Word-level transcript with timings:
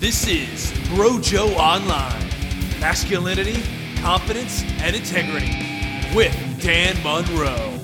This 0.00 0.26
is 0.26 0.72
Brojo 0.88 1.54
Online 1.56 2.26
Masculinity, 2.80 3.62
Confidence, 4.00 4.62
and 4.80 4.96
Integrity 4.96 5.54
with 6.16 6.32
Dan 6.62 6.96
Monroe. 7.02 7.78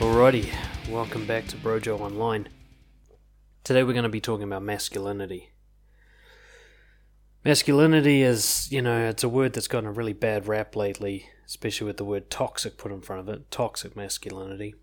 Alrighty, 0.00 0.52
welcome 0.90 1.24
back 1.24 1.46
to 1.46 1.56
Brojo 1.58 2.00
Online. 2.00 2.48
Today 3.62 3.84
we're 3.84 3.92
going 3.92 4.02
to 4.02 4.08
be 4.08 4.20
talking 4.20 4.42
about 4.42 4.64
masculinity. 4.64 5.52
Masculinity 7.44 8.22
is, 8.22 8.66
you 8.72 8.82
know, 8.82 9.10
it's 9.10 9.22
a 9.22 9.28
word 9.28 9.52
that's 9.52 9.68
gotten 9.68 9.88
a 9.88 9.92
really 9.92 10.12
bad 10.12 10.48
rap 10.48 10.74
lately, 10.74 11.28
especially 11.46 11.86
with 11.86 11.98
the 11.98 12.04
word 12.04 12.28
toxic 12.28 12.76
put 12.76 12.90
in 12.90 13.02
front 13.02 13.20
of 13.20 13.28
it. 13.28 13.52
Toxic 13.52 13.94
masculinity. 13.94 14.74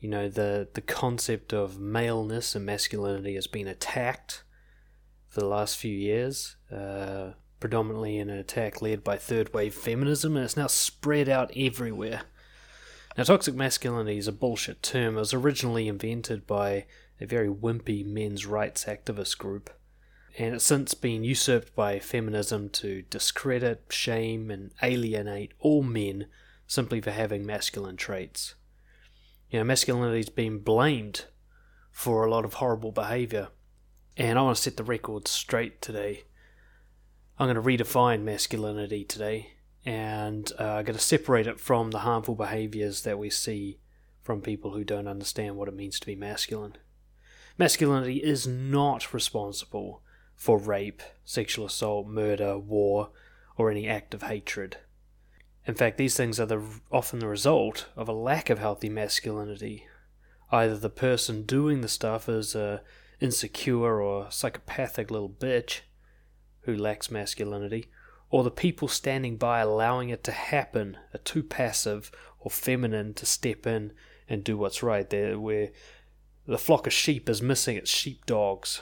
You 0.00 0.08
know, 0.08 0.28
the, 0.28 0.68
the 0.74 0.80
concept 0.80 1.52
of 1.52 1.80
maleness 1.80 2.54
and 2.54 2.64
masculinity 2.64 3.34
has 3.34 3.48
been 3.48 3.66
attacked 3.66 4.44
for 5.26 5.40
the 5.40 5.46
last 5.46 5.76
few 5.76 5.94
years, 5.94 6.56
uh, 6.72 7.32
predominantly 7.60 8.18
in 8.18 8.30
an 8.30 8.38
attack 8.38 8.80
led 8.80 9.02
by 9.02 9.16
third 9.16 9.52
wave 9.52 9.74
feminism, 9.74 10.36
and 10.36 10.44
it's 10.44 10.56
now 10.56 10.68
spread 10.68 11.28
out 11.28 11.50
everywhere. 11.56 12.22
Now, 13.16 13.24
toxic 13.24 13.56
masculinity 13.56 14.18
is 14.18 14.28
a 14.28 14.32
bullshit 14.32 14.82
term. 14.82 15.16
It 15.16 15.20
was 15.20 15.34
originally 15.34 15.88
invented 15.88 16.46
by 16.46 16.86
a 17.20 17.26
very 17.26 17.48
wimpy 17.48 18.06
men's 18.06 18.46
rights 18.46 18.84
activist 18.84 19.36
group, 19.38 19.70
and 20.38 20.54
it's 20.54 20.64
since 20.64 20.94
been 20.94 21.24
usurped 21.24 21.74
by 21.74 21.98
feminism 21.98 22.68
to 22.70 23.02
discredit, 23.10 23.86
shame, 23.90 24.52
and 24.52 24.70
alienate 24.80 25.52
all 25.58 25.82
men 25.82 26.26
simply 26.68 27.00
for 27.00 27.10
having 27.10 27.44
masculine 27.44 27.96
traits. 27.96 28.54
You 29.50 29.58
know, 29.58 29.64
masculinity's 29.64 30.28
been 30.28 30.58
blamed 30.58 31.24
for 31.90 32.24
a 32.24 32.30
lot 32.30 32.44
of 32.44 32.54
horrible 32.54 32.92
behaviour, 32.92 33.48
and 34.16 34.38
I 34.38 34.42
want 34.42 34.56
to 34.56 34.62
set 34.62 34.76
the 34.76 34.84
record 34.84 35.26
straight 35.26 35.80
today. 35.80 36.24
I'm 37.38 37.46
going 37.50 37.56
to 37.56 37.84
redefine 37.84 38.24
masculinity 38.24 39.04
today, 39.04 39.54
and 39.86 40.52
uh, 40.60 40.64
I'm 40.64 40.84
going 40.84 40.98
to 40.98 41.02
separate 41.02 41.46
it 41.46 41.60
from 41.60 41.92
the 41.92 42.00
harmful 42.00 42.34
behaviours 42.34 43.02
that 43.02 43.18
we 43.18 43.30
see 43.30 43.78
from 44.22 44.42
people 44.42 44.72
who 44.72 44.84
don't 44.84 45.08
understand 45.08 45.56
what 45.56 45.68
it 45.68 45.74
means 45.74 45.98
to 46.00 46.06
be 46.06 46.14
masculine. 46.14 46.76
Masculinity 47.56 48.18
is 48.18 48.46
not 48.46 49.14
responsible 49.14 50.02
for 50.36 50.58
rape, 50.58 51.02
sexual 51.24 51.64
assault, 51.64 52.06
murder, 52.06 52.58
war, 52.58 53.10
or 53.56 53.70
any 53.70 53.88
act 53.88 54.12
of 54.12 54.24
hatred. 54.24 54.76
In 55.68 55.74
fact, 55.74 55.98
these 55.98 56.16
things 56.16 56.40
are 56.40 56.46
the, 56.46 56.62
often 56.90 57.18
the 57.18 57.28
result 57.28 57.88
of 57.94 58.08
a 58.08 58.12
lack 58.12 58.48
of 58.48 58.58
healthy 58.58 58.88
masculinity. 58.88 59.86
Either 60.50 60.78
the 60.78 60.88
person 60.88 61.42
doing 61.42 61.82
the 61.82 61.88
stuff 61.88 62.26
is 62.26 62.54
a 62.54 62.80
insecure 63.20 64.00
or 64.00 64.30
psychopathic 64.30 65.10
little 65.10 65.28
bitch 65.28 65.80
who 66.62 66.74
lacks 66.74 67.10
masculinity, 67.10 67.90
or 68.30 68.42
the 68.42 68.50
people 68.50 68.88
standing 68.88 69.36
by 69.36 69.60
allowing 69.60 70.08
it 70.08 70.24
to 70.24 70.32
happen 70.32 70.96
are 71.12 71.18
too 71.18 71.42
passive 71.42 72.10
or 72.38 72.50
feminine 72.50 73.12
to 73.12 73.26
step 73.26 73.66
in 73.66 73.92
and 74.26 74.44
do 74.44 74.56
what's 74.56 74.82
right. 74.82 75.10
They're, 75.10 75.38
where 75.38 75.70
the 76.46 76.56
flock 76.56 76.86
of 76.86 76.94
sheep 76.94 77.28
is 77.28 77.42
missing 77.42 77.76
its 77.76 77.90
sheepdogs, 77.90 78.80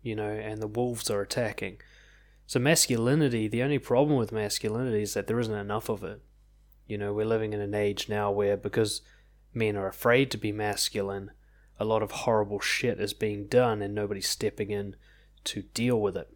you 0.00 0.14
know, 0.14 0.30
and 0.30 0.62
the 0.62 0.68
wolves 0.68 1.10
are 1.10 1.22
attacking. 1.22 1.78
So, 2.50 2.58
masculinity, 2.58 3.46
the 3.46 3.62
only 3.62 3.78
problem 3.78 4.18
with 4.18 4.32
masculinity 4.32 5.02
is 5.02 5.14
that 5.14 5.28
there 5.28 5.38
isn't 5.38 5.54
enough 5.54 5.88
of 5.88 6.02
it. 6.02 6.20
You 6.84 6.98
know, 6.98 7.12
we're 7.12 7.24
living 7.24 7.52
in 7.52 7.60
an 7.60 7.74
age 7.74 8.08
now 8.08 8.32
where 8.32 8.56
because 8.56 9.02
men 9.54 9.76
are 9.76 9.86
afraid 9.86 10.32
to 10.32 10.36
be 10.36 10.50
masculine, 10.50 11.30
a 11.78 11.84
lot 11.84 12.02
of 12.02 12.10
horrible 12.10 12.58
shit 12.58 12.98
is 12.98 13.14
being 13.14 13.46
done 13.46 13.82
and 13.82 13.94
nobody's 13.94 14.28
stepping 14.28 14.72
in 14.72 14.96
to 15.44 15.62
deal 15.62 16.00
with 16.00 16.16
it. 16.16 16.28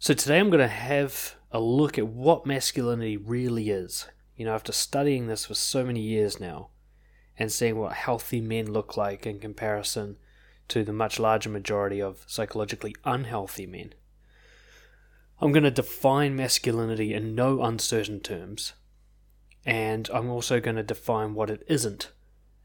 So, 0.00 0.12
today 0.12 0.40
I'm 0.40 0.50
going 0.50 0.58
to 0.58 0.66
have 0.66 1.36
a 1.52 1.60
look 1.60 1.96
at 1.96 2.08
what 2.08 2.44
masculinity 2.44 3.16
really 3.16 3.70
is. 3.70 4.08
You 4.34 4.46
know, 4.46 4.54
after 4.56 4.72
studying 4.72 5.28
this 5.28 5.44
for 5.44 5.54
so 5.54 5.84
many 5.84 6.00
years 6.00 6.40
now 6.40 6.70
and 7.38 7.52
seeing 7.52 7.78
what 7.78 7.92
healthy 7.92 8.40
men 8.40 8.72
look 8.72 8.96
like 8.96 9.24
in 9.24 9.38
comparison 9.38 10.16
to 10.66 10.82
the 10.82 10.92
much 10.92 11.20
larger 11.20 11.48
majority 11.48 12.02
of 12.02 12.24
psychologically 12.26 12.96
unhealthy 13.04 13.68
men. 13.68 13.94
I'm 15.42 15.52
going 15.52 15.64
to 15.64 15.70
define 15.70 16.36
masculinity 16.36 17.14
in 17.14 17.34
no 17.34 17.62
uncertain 17.62 18.20
terms, 18.20 18.74
and 19.64 20.06
I'm 20.12 20.28
also 20.28 20.60
going 20.60 20.76
to 20.76 20.82
define 20.82 21.32
what 21.32 21.48
it 21.48 21.62
isn't 21.66 22.12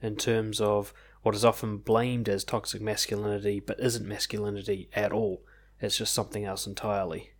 in 0.01 0.17
terms 0.17 0.59
of 0.59 0.93
what 1.21 1.33
is 1.35 1.45
often 1.45 1.77
blamed 1.77 2.27
as 2.27 2.43
toxic 2.43 2.81
masculinity 2.81 3.61
but 3.61 3.79
isn't 3.79 4.05
masculinity 4.05 4.89
at 4.93 5.13
all. 5.13 5.45
It's 5.79 5.97
just 5.97 6.13
something 6.13 6.43
else 6.43 6.67
entirely. 6.67 7.31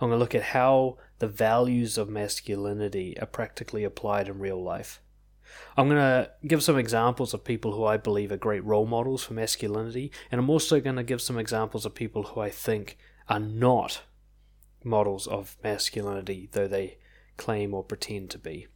I'm 0.00 0.08
going 0.08 0.18
to 0.18 0.20
look 0.20 0.34
at 0.34 0.42
how 0.42 0.98
the 1.20 1.28
values 1.28 1.96
of 1.96 2.08
masculinity 2.08 3.16
are 3.20 3.26
practically 3.26 3.84
applied 3.84 4.28
in 4.28 4.40
real 4.40 4.60
life. 4.60 5.00
I'm 5.76 5.88
going 5.88 6.00
to 6.00 6.32
give 6.44 6.64
some 6.64 6.76
examples 6.76 7.32
of 7.32 7.44
people 7.44 7.74
who 7.74 7.84
I 7.84 7.96
believe 7.96 8.32
are 8.32 8.36
great 8.36 8.64
role 8.64 8.86
models 8.86 9.22
for 9.22 9.34
masculinity, 9.34 10.10
and 10.32 10.40
I'm 10.40 10.50
also 10.50 10.80
going 10.80 10.96
to 10.96 11.04
give 11.04 11.22
some 11.22 11.38
examples 11.38 11.86
of 11.86 11.94
people 11.94 12.24
who 12.24 12.40
I 12.40 12.50
think 12.50 12.98
are 13.28 13.38
not 13.38 14.02
models 14.86 15.26
of 15.26 15.56
masculinity, 15.62 16.48
though 16.52 16.68
they 16.68 16.98
claim 17.36 17.74
or 17.74 17.84
pretend 17.84 18.30
to 18.30 18.38
be. 18.38 18.66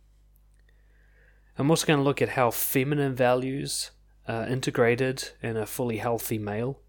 I'm 1.56 1.70
also 1.70 1.86
going 1.86 1.98
to 1.98 2.04
look 2.04 2.20
at 2.20 2.30
how 2.30 2.50
feminine 2.50 3.14
values 3.14 3.90
are 4.28 4.46
integrated 4.46 5.30
in 5.42 5.56
a 5.56 5.66
fully 5.66 5.98
healthy 5.98 6.38
male, 6.38 6.80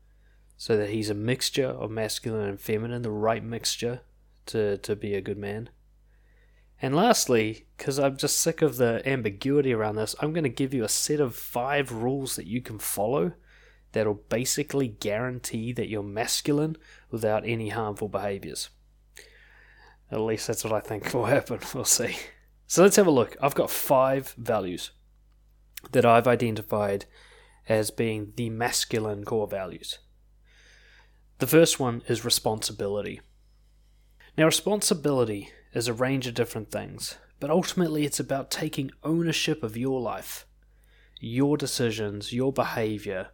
so 0.58 0.78
that 0.78 0.90
he's 0.90 1.10
a 1.10 1.16
mixture 1.16 1.68
of 1.68 1.90
masculine 1.90 2.48
and 2.48 2.60
feminine, 2.60 3.02
the 3.02 3.10
right 3.10 3.44
mixture 3.44 4.02
to, 4.46 4.78
to 4.78 4.96
be 4.96 5.16
a 5.16 5.22
good 5.22 5.38
man. 5.38 5.70
And 6.82 6.96
lastly, 6.96 7.68
because 7.78 8.00
I'm 8.00 8.18
just 8.18 8.40
sick 8.40 8.62
of 8.62 8.78
the 8.78 9.08
ambiguity 9.08 9.74
around 9.74 9.96
this, 9.96 10.16
I'm 10.20 10.34
going 10.34 10.44
to 10.44 10.50
give 10.50 10.74
you 10.74 10.84
a 10.84 10.90
set 10.90 11.20
of 11.20 11.36
five 11.36 11.92
rules 11.92 12.36
that 12.36 12.48
you 12.48 12.62
can 12.62 12.80
follow 12.80 13.34
that'll 13.92 14.24
basically 14.30 14.88
guarantee 14.88 15.74
that 15.74 15.90
you're 15.90 16.04
masculine 16.04 16.78
without 17.10 17.46
any 17.46 17.70
harmful 17.70 18.08
behaviors. 18.08 18.70
At 20.12 20.20
least 20.20 20.48
that's 20.48 20.64
what 20.64 20.74
I 20.74 20.80
think 20.82 21.14
will 21.14 21.26
happen. 21.38 21.60
We'll 21.74 21.86
see. 21.86 22.18
So 22.68 22.84
let's 22.84 22.96
have 22.96 23.08
a 23.08 23.12
look. 23.12 23.38
I've 23.42 23.56
got 23.56 23.70
five 23.70 24.34
values 24.38 24.92
that 25.92 26.06
I've 26.06 26.28
identified 26.28 27.06
as 27.68 27.92
being 27.92 28.34
the 28.36 28.50
masculine 28.50 29.24
core 29.24 29.48
values. 29.48 30.00
The 31.40 31.48
first 31.48 31.80
one 31.80 32.04
is 32.08 32.26
responsibility. 32.26 33.22
Now, 34.38 34.46
responsibility 34.46 35.50
is 35.74 35.88
a 35.88 35.94
range 35.94 36.28
of 36.28 36.34
different 36.34 36.72
things, 36.72 37.18
but 37.40 37.50
ultimately 37.50 38.06
it's 38.06 38.20
about 38.20 38.52
taking 38.52 38.92
ownership 39.04 39.64
of 39.64 39.76
your 39.76 40.00
life, 40.00 40.46
your 41.20 41.58
decisions, 41.58 42.32
your 42.32 42.54
behavior, 42.54 43.30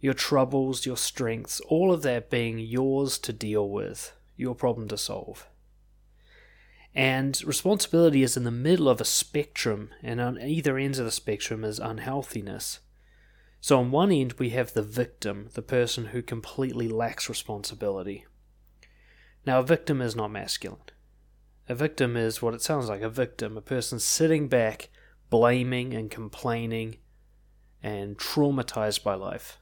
your 0.00 0.14
troubles, 0.14 0.86
your 0.86 0.96
strengths, 0.96 1.60
all 1.68 1.92
of 1.92 2.02
that 2.02 2.30
being 2.30 2.58
yours 2.58 3.18
to 3.18 3.32
deal 3.32 3.68
with, 3.68 4.16
your 4.36 4.54
problem 4.54 4.88
to 4.88 4.96
solve. 4.96 5.46
And 6.94 7.42
responsibility 7.44 8.22
is 8.22 8.36
in 8.36 8.44
the 8.44 8.50
middle 8.50 8.88
of 8.88 9.00
a 9.00 9.04
spectrum, 9.04 9.90
and 10.02 10.20
on 10.20 10.40
either 10.40 10.76
ends 10.76 10.98
of 10.98 11.04
the 11.04 11.12
spectrum 11.12 11.64
is 11.64 11.78
unhealthiness. 11.78 12.80
So, 13.60 13.78
on 13.78 13.90
one 13.90 14.10
end, 14.10 14.34
we 14.34 14.50
have 14.50 14.72
the 14.72 14.82
victim, 14.82 15.50
the 15.54 15.62
person 15.62 16.06
who 16.06 16.22
completely 16.22 16.88
lacks 16.88 17.28
responsibility. 17.28 18.26
Now, 19.46 19.60
a 19.60 19.64
victim 19.64 20.00
is 20.00 20.16
not 20.16 20.30
masculine. 20.30 20.80
A 21.68 21.74
victim 21.74 22.16
is 22.16 22.42
what 22.42 22.54
it 22.54 22.62
sounds 22.62 22.88
like 22.88 23.02
a 23.02 23.08
victim, 23.08 23.56
a 23.56 23.62
person 23.62 24.00
sitting 24.00 24.48
back, 24.48 24.88
blaming 25.28 25.94
and 25.94 26.10
complaining 26.10 26.96
and 27.82 28.18
traumatized 28.18 29.04
by 29.04 29.14
life. 29.14 29.58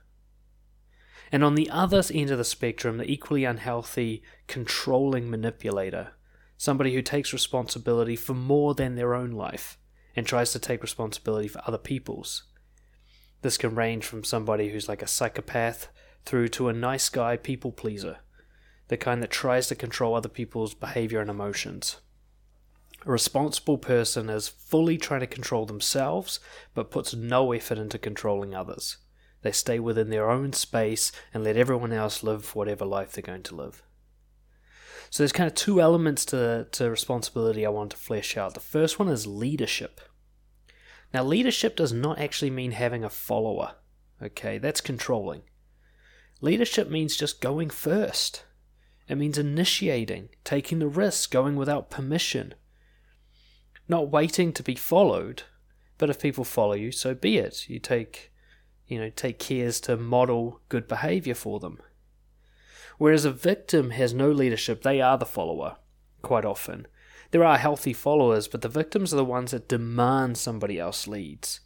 And 1.31 1.45
on 1.45 1.55
the 1.55 1.69
other 1.69 2.03
end 2.13 2.31
of 2.31 2.39
the 2.39 2.45
spectrum, 2.45 2.97
the 2.97 3.11
equally 3.11 3.45
unhealthy, 3.45 4.23
controlling 4.47 5.29
manipulator, 5.29 6.13
somebody 6.59 6.93
who 6.93 7.01
takes 7.01 7.33
responsibility 7.33 8.17
for 8.17 8.35
more 8.35 8.75
than 8.75 8.97
their 8.97 9.15
own 9.15 9.31
life 9.31 9.79
and 10.15 10.27
tries 10.27 10.53
to 10.53 10.59
take 10.59 10.83
responsibility 10.83 11.49
for 11.49 11.63
other 11.65 11.79
people's. 11.79 12.43
This 13.43 13.57
can 13.57 13.77
range 13.77 14.05
from 14.05 14.25
somebody 14.25 14.71
who's 14.71 14.89
like 14.89 15.01
a 15.01 15.07
psychopath 15.07 15.89
through 16.25 16.49
to 16.49 16.69
a 16.69 16.73
nice 16.73 17.09
guy 17.09 17.37
people 17.37 17.71
pleaser, 17.71 18.19
the 18.89 18.97
kind 18.97 19.23
that 19.23 19.31
tries 19.31 19.69
to 19.69 19.77
control 19.77 20.15
other 20.15 20.29
people's 20.29 20.75
behavior 20.75 21.21
and 21.21 21.31
emotions. 21.31 21.99
A 23.07 23.13
responsible 23.13 23.79
person 23.79 24.29
is 24.29 24.49
fully 24.49 24.99
trying 24.99 25.21
to 25.21 25.29
control 25.29 25.67
themselves 25.67 26.41
but 26.75 26.91
puts 26.91 27.15
no 27.15 27.53
effort 27.53 27.79
into 27.79 27.99
controlling 27.99 28.57
others. 28.57 28.97
They 29.43 29.53
stay 29.53 29.79
within 29.79 30.11
their 30.11 30.29
own 30.29 30.53
space 30.53 31.13
and 31.33 31.45
let 31.45 31.57
everyone 31.57 31.93
else 31.93 32.25
live 32.25 32.57
whatever 32.57 32.85
life 32.85 33.13
they're 33.13 33.23
going 33.23 33.45
to 33.45 33.55
live. 33.55 33.85
So 35.11 35.23
there's 35.23 35.33
kind 35.33 35.49
of 35.49 35.55
two 35.55 35.81
elements 35.81 36.25
to, 36.27 36.67
to 36.73 36.91
responsibility 36.91 37.65
I 37.65 37.71
want 37.71 37.93
to 37.93 37.97
flesh 37.97 38.37
out. 38.37 38.55
The 38.55 38.61
first 38.61 38.99
one 38.99 39.09
is 39.09 39.27
leadership. 39.27 40.01
Now, 41.15 41.25
leadership 41.25 41.77
does 41.77 41.93
not 41.93 42.19
actually 42.19 42.51
mean 42.51 42.73
having 42.73 43.05
a 43.05 43.11
follower. 43.11 43.77
Okay, 44.23 44.59
that's 44.59 44.81
controlling. 44.81 45.43
Leadership 46.41 46.91
means 46.91 47.17
just 47.17 47.41
going 47.41 47.71
first. 47.71 48.45
It 49.09 49.17
means 49.17 49.39
initiating, 49.39 50.29
taking 50.45 50.81
the 50.81 50.89
risk, 50.89 51.31
going 51.31 51.57
without 51.57 51.91
permission. 51.91 52.55
Not 53.89 54.11
waiting 54.11 54.53
to 54.53 54.63
be 54.63 54.75
followed, 54.75 55.45
but 55.97 56.11
if 56.11 56.21
people 56.21 56.45
follow 56.45 56.75
you, 56.75 56.93
so 56.93 57.15
be 57.15 57.39
it. 57.39 57.71
You 57.71 57.79
take 57.79 58.31
you 58.89 58.99
know, 58.99 59.11
take 59.11 59.39
cares 59.39 59.81
to 59.81 59.97
model 59.97 60.61
good 60.69 60.89
behavior 60.89 61.35
for 61.35 61.61
them. 61.61 61.79
Whereas 62.99 63.25
a 63.25 63.31
victim 63.31 63.91
has 63.91 64.13
no 64.13 64.31
leadership, 64.31 64.83
they 64.83 65.01
are 65.01 65.17
the 65.17 65.25
follower, 65.25 65.77
quite 66.21 66.45
often. 66.45 66.87
There 67.31 67.45
are 67.45 67.59
healthy 67.59 67.93
followers, 67.93 68.49
but 68.49 68.63
the 68.63 68.69
victims 68.69 69.13
are 69.13 69.17
the 69.17 69.25
ones 69.25 69.53
that 69.53 69.69
demand 69.69 70.37
somebody 70.37 70.79
else 70.79 71.07
leads, 71.07 71.61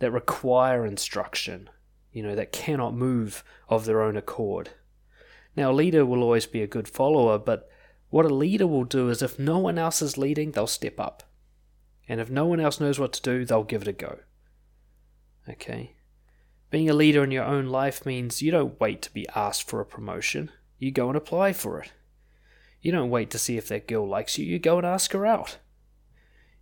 that 0.00 0.10
require 0.10 0.84
instruction, 0.84 1.70
you 2.12 2.22
know, 2.22 2.34
that 2.34 2.52
cannot 2.52 2.94
move 2.94 3.44
of 3.68 3.84
their 3.84 4.02
own 4.02 4.16
accord. 4.16 4.70
Now, 5.56 5.70
a 5.70 5.72
leader 5.72 6.04
will 6.04 6.22
always 6.22 6.46
be 6.46 6.62
a 6.62 6.66
good 6.66 6.88
follower, 6.88 7.38
but 7.38 7.68
what 8.10 8.24
a 8.24 8.34
leader 8.34 8.66
will 8.66 8.84
do 8.84 9.10
is 9.10 9.22
if 9.22 9.38
no 9.38 9.58
one 9.58 9.78
else 9.78 10.02
is 10.02 10.18
leading, 10.18 10.52
they'll 10.52 10.66
step 10.66 10.98
up. 10.98 11.22
And 12.08 12.20
if 12.20 12.30
no 12.30 12.46
one 12.46 12.58
else 12.58 12.80
knows 12.80 12.98
what 12.98 13.12
to 13.14 13.22
do, 13.22 13.44
they'll 13.44 13.64
give 13.64 13.82
it 13.82 13.88
a 13.88 13.92
go. 13.92 14.20
Okay? 15.48 15.94
Being 16.70 16.90
a 16.90 16.94
leader 16.94 17.24
in 17.24 17.30
your 17.30 17.44
own 17.44 17.66
life 17.66 18.04
means 18.04 18.42
you 18.42 18.50
don't 18.50 18.78
wait 18.78 19.00
to 19.02 19.12
be 19.12 19.26
asked 19.34 19.68
for 19.68 19.80
a 19.80 19.86
promotion, 19.86 20.50
you 20.78 20.90
go 20.90 21.08
and 21.08 21.16
apply 21.16 21.54
for 21.54 21.80
it. 21.80 21.92
You 22.82 22.92
don't 22.92 23.10
wait 23.10 23.30
to 23.30 23.38
see 23.38 23.56
if 23.56 23.68
that 23.68 23.88
girl 23.88 24.06
likes 24.06 24.38
you, 24.38 24.44
you 24.44 24.58
go 24.58 24.76
and 24.76 24.86
ask 24.86 25.12
her 25.12 25.26
out. 25.26 25.58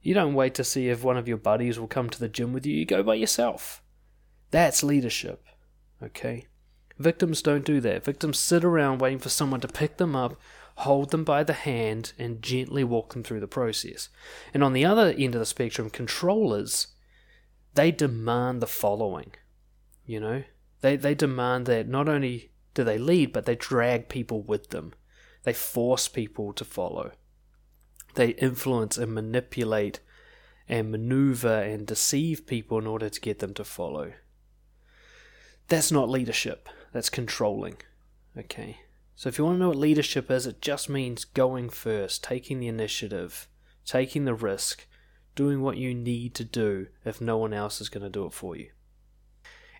You 0.01 0.15
don't 0.15 0.35
wait 0.35 0.55
to 0.55 0.65
see 0.65 0.89
if 0.89 1.03
one 1.03 1.17
of 1.17 1.27
your 1.27 1.37
buddies 1.37 1.79
will 1.79 1.89
come 1.89 2.09
to 2.11 2.21
the 2.21 2.29
gym 2.29 2.53
with 2.53 2.65
you, 2.65 2.77
you 2.77 2.85
go 2.85 3.03
by 3.03 3.17
yourself. 3.17 3.83
That's 4.53 4.85
leadership. 4.85 5.45
Okay? 6.01 6.47
Victims 6.99 7.43
don't 7.43 7.65
do 7.65 7.81
that. 7.81 8.05
Victims 8.05 8.39
sit 8.39 8.65
around 8.65 9.01
waiting 9.01 9.19
for 9.19 9.29
someone 9.29 9.61
to 9.61 9.69
pick 9.69 9.97
them 9.97 10.15
up, 10.15 10.41
hold 10.77 11.11
them 11.11 11.25
by 11.25 11.43
the 11.43 11.53
hand, 11.53 12.13
and 12.19 12.43
gently 12.43 12.85
walk 12.85 13.13
them 13.13 13.23
through 13.23 13.41
the 13.41 13.49
process. 13.49 14.09
And 14.55 14.63
on 14.63 14.73
the 14.73 14.85
other 14.85 15.15
end 15.19 15.35
of 15.35 15.41
the 15.41 15.47
spectrum, 15.47 15.91
controllers, 15.91 16.89
they 17.75 17.91
demand 17.91 18.63
the 18.63 18.67
following. 18.67 19.33
You 20.07 20.21
know? 20.21 20.45
They, 20.81 20.97
they 20.97 21.15
demand 21.15 21.67
that 21.67 21.89
not 21.89 22.09
only 22.09 22.53
do 22.75 22.85
they 22.85 22.99
lead, 22.99 23.33
but 23.33 23.45
they 23.45 23.57
drag 23.57 24.09
people 24.09 24.43
with 24.43 24.71
them. 24.71 24.95
They 25.43 25.53
force 25.53 26.09
people 26.09 26.53
to 26.55 26.65
follow. 26.65 27.13
They 28.15 28.31
influence 28.31 28.97
and 28.97 29.15
manipulate 29.15 30.01
and 30.69 30.91
maneuver 30.91 31.63
and 31.63 31.87
deceive 31.87 32.47
people 32.47 32.79
in 32.79 32.87
order 32.87 33.09
to 33.09 33.21
get 33.21 33.39
them 33.39 33.55
to 33.55 33.65
follow. 33.65 34.13
That's 35.69 35.93
not 35.93 36.09
leadership, 36.09 36.69
that's 36.93 37.11
controlling. 37.11 37.77
Okay? 38.37 38.81
So 39.15 39.29
if 39.29 39.39
you 39.39 39.45
want 39.45 39.57
to 39.57 39.61
know 39.61 39.69
what 39.69 39.79
leadership 39.79 40.31
is, 40.31 40.47
it 40.47 40.61
just 40.61 40.89
means 40.89 41.25
going 41.25 41.71
first, 41.71 42.23
taking 42.23 42.61
the 42.61 42.69
initiative, 42.69 43.49
taking 43.85 44.25
the 44.25 44.35
risk, 44.35 44.87
doing 45.35 45.63
what 45.63 45.77
you 45.77 45.95
need 45.95 46.35
to 46.35 46.45
do 46.45 46.89
if 47.05 47.21
no 47.21 47.37
one 47.37 47.53
else 47.53 47.81
is 47.81 47.89
going 47.89 48.05
to 48.05 48.11
do 48.11 48.27
it 48.27 48.33
for 48.33 48.57
you. 48.57 48.71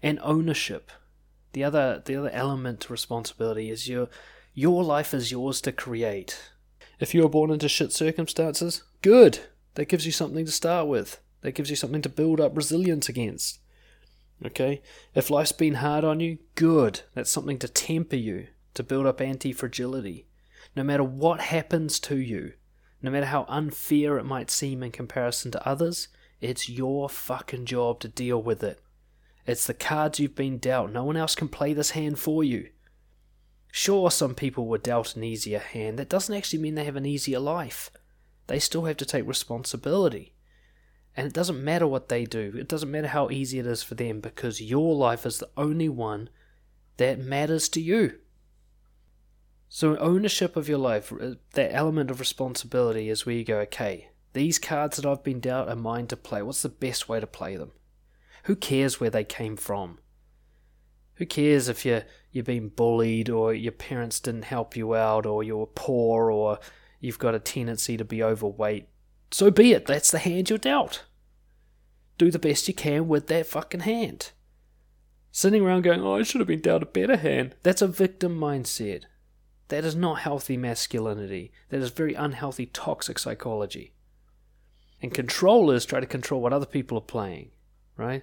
And 0.03 0.19
ownership. 0.23 0.91
The 1.53 1.65
other 1.65 2.03
the 2.05 2.17
other 2.17 2.31
element 2.31 2.81
to 2.81 2.93
responsibility 2.93 3.71
is 3.71 3.89
your 3.89 4.09
your 4.55 4.85
life 4.85 5.15
is 5.15 5.31
yours 5.31 5.61
to 5.63 5.73
create. 5.73 6.51
If 6.99 7.15
you 7.15 7.23
were 7.23 7.29
born 7.29 7.51
into 7.51 7.69
shit 7.69 7.93
circumstances, 7.93 8.83
good. 9.03 9.41
That 9.75 9.89
gives 9.89 10.07
you 10.07 10.13
something 10.13 10.47
to 10.47 10.53
start 10.53 10.89
with. 10.89 11.21
That 11.43 11.55
gives 11.55 11.69
you 11.69 11.77
something 11.77 12.03
to 12.03 12.09
build 12.09 12.41
up 12.41 12.57
resilience 12.57 13.09
against. 13.09 13.61
Okay? 14.45 14.83
If 15.15 15.31
life's 15.31 15.53
been 15.53 15.75
hard 15.75 16.05
on 16.05 16.21
you, 16.21 16.39
good. 16.55 17.03
That's 17.15 17.31
something 17.31 17.59
to 17.61 17.69
temper 17.69 18.17
you, 18.17 18.49
to 18.75 18.83
build 18.83 19.07
up 19.07 19.21
anti 19.21 19.53
fragility. 19.53 20.27
No 20.75 20.83
matter 20.83 21.05
what 21.05 21.41
happens 21.41 22.01
to 22.01 22.17
you, 22.17 22.55
no 23.03 23.11
matter 23.11 23.27
how 23.27 23.45
unfair 23.49 24.19
it 24.19 24.25
might 24.25 24.51
seem 24.51 24.83
in 24.83 24.91
comparison 24.91 25.51
to 25.53 25.69
others, 25.69 26.09
it's 26.41 26.69
your 26.69 27.09
fucking 27.09 27.67
job 27.67 28.01
to 28.01 28.09
deal 28.09 28.43
with 28.43 28.63
it. 28.63 28.81
It's 29.47 29.67
the 29.67 29.75
cards 29.75 30.19
you've 30.19 30.35
been 30.35 30.59
dealt. 30.59 30.91
No 30.91 31.05
one 31.05 31.17
else 31.17 31.35
can 31.35 31.49
play 31.49 31.73
this 31.73 31.91
hand 31.91 32.19
for 32.19 32.43
you. 32.43 32.71
Sure, 33.71 34.11
some 34.11 34.35
people 34.35 34.67
were 34.67 34.79
dealt 34.79 35.17
an 35.17 35.23
easier 35.23 35.59
hand. 35.59 35.99
That 35.99 36.09
doesn't 36.09 36.35
actually 36.35 36.61
mean 36.61 36.75
they 36.75 36.85
have 36.85 36.97
an 36.97 37.07
easier 37.07 37.39
life. 37.39 37.91
They 38.47 38.59
still 38.59 38.85
have 38.87 38.97
to 38.99 39.05
take 39.05 39.27
responsibility. 39.27 40.33
And 41.17 41.27
it 41.27 41.33
doesn't 41.33 41.63
matter 41.63 41.87
what 41.87 42.09
they 42.09 42.25
do, 42.25 42.55
it 42.59 42.69
doesn't 42.69 42.91
matter 42.91 43.09
how 43.09 43.31
easy 43.31 43.59
it 43.59 43.67
is 43.67 43.83
for 43.83 43.95
them 43.95 44.21
because 44.21 44.61
your 44.61 44.95
life 44.95 45.25
is 45.25 45.39
the 45.39 45.49
only 45.57 45.89
one 45.89 46.29
that 46.99 47.19
matters 47.19 47.69
to 47.71 47.81
you. 47.81 48.19
So, 49.69 49.97
ownership 49.97 50.57
of 50.57 50.69
your 50.69 50.79
life, 50.79 51.13
that 51.53 51.75
element 51.75 52.11
of 52.11 52.21
responsibility 52.21 53.09
is 53.09 53.25
where 53.25 53.35
you 53.35 53.45
go, 53.45 53.59
okay, 53.61 54.11
these 54.33 54.59
cards 54.59 54.97
that 54.97 55.07
I've 55.07 55.25
been 55.25 55.41
dealt 55.41 55.69
are 55.69 55.77
mine 55.77 56.07
to 56.09 56.17
play. 56.17 56.43
What's 56.43 56.63
the 56.63 56.69
best 56.69 57.09
way 57.09 57.19
to 57.19 57.27
play 57.27 57.57
them? 57.57 57.73
Who 58.47 58.55
cares 58.55 59.01
where 59.01 59.11
they 59.11 59.25
came 59.25 59.57
from? 59.57 59.99
Who 61.15 61.27
cares 61.27 61.69
if 61.69 61.85
you're, 61.85 62.05
you're 62.31 62.45
being 62.45 62.69
bullied 62.69 63.29
or 63.29 63.53
your 63.53 63.73
parents 63.73 64.21
didn't 64.21 64.45
help 64.45 64.77
you 64.77 64.95
out 64.95 65.27
or 65.27 65.43
you're 65.43 65.67
poor 65.67 66.31
or 66.31 66.61
you've 67.01 67.19
got 67.19 67.35
a 67.35 67.41
tendency 67.41 67.97
to 67.97 68.05
be 68.05 68.23
overweight? 68.23 68.89
So 69.33 69.51
be 69.51 69.73
it. 69.73 69.87
That's 69.87 70.13
the 70.13 70.21
hand 70.21 70.49
you're 70.49 70.61
dealt. 70.61 71.07
Do 72.19 72.31
the 72.31 72.39
best 72.39 72.69
you 72.69 72.75
can 72.75 73.09
with 73.09 73.27
that 73.27 73.49
fucking 73.49 73.81
hand. 73.81 74.31
Sitting 75.33 75.67
around 75.67 75.83
going, 75.83 76.01
oh, 76.01 76.15
I 76.15 76.23
should 76.23 76.41
have 76.41 76.47
been 76.47 76.61
dealt 76.61 76.85
a 76.85 76.87
better 76.87 77.17
hand. 77.17 77.57
That's 77.65 77.83
a 77.83 77.89
victim 77.89 78.39
mindset. 78.39 79.07
That 79.69 79.85
is 79.85 79.97
not 79.97 80.21
healthy 80.21 80.57
masculinity. 80.57 81.51
That 81.71 81.81
is 81.81 81.91
very 81.91 82.15
unhealthy, 82.15 82.67
toxic 82.67 83.19
psychology. 83.19 83.93
And 85.03 85.13
controllers 85.13 85.85
try 85.85 85.99
to 85.99 86.07
control 86.07 86.41
what 86.41 86.53
other 86.53 86.65
people 86.65 86.97
are 86.97 87.03
playing, 87.03 87.51
right? 87.97 88.23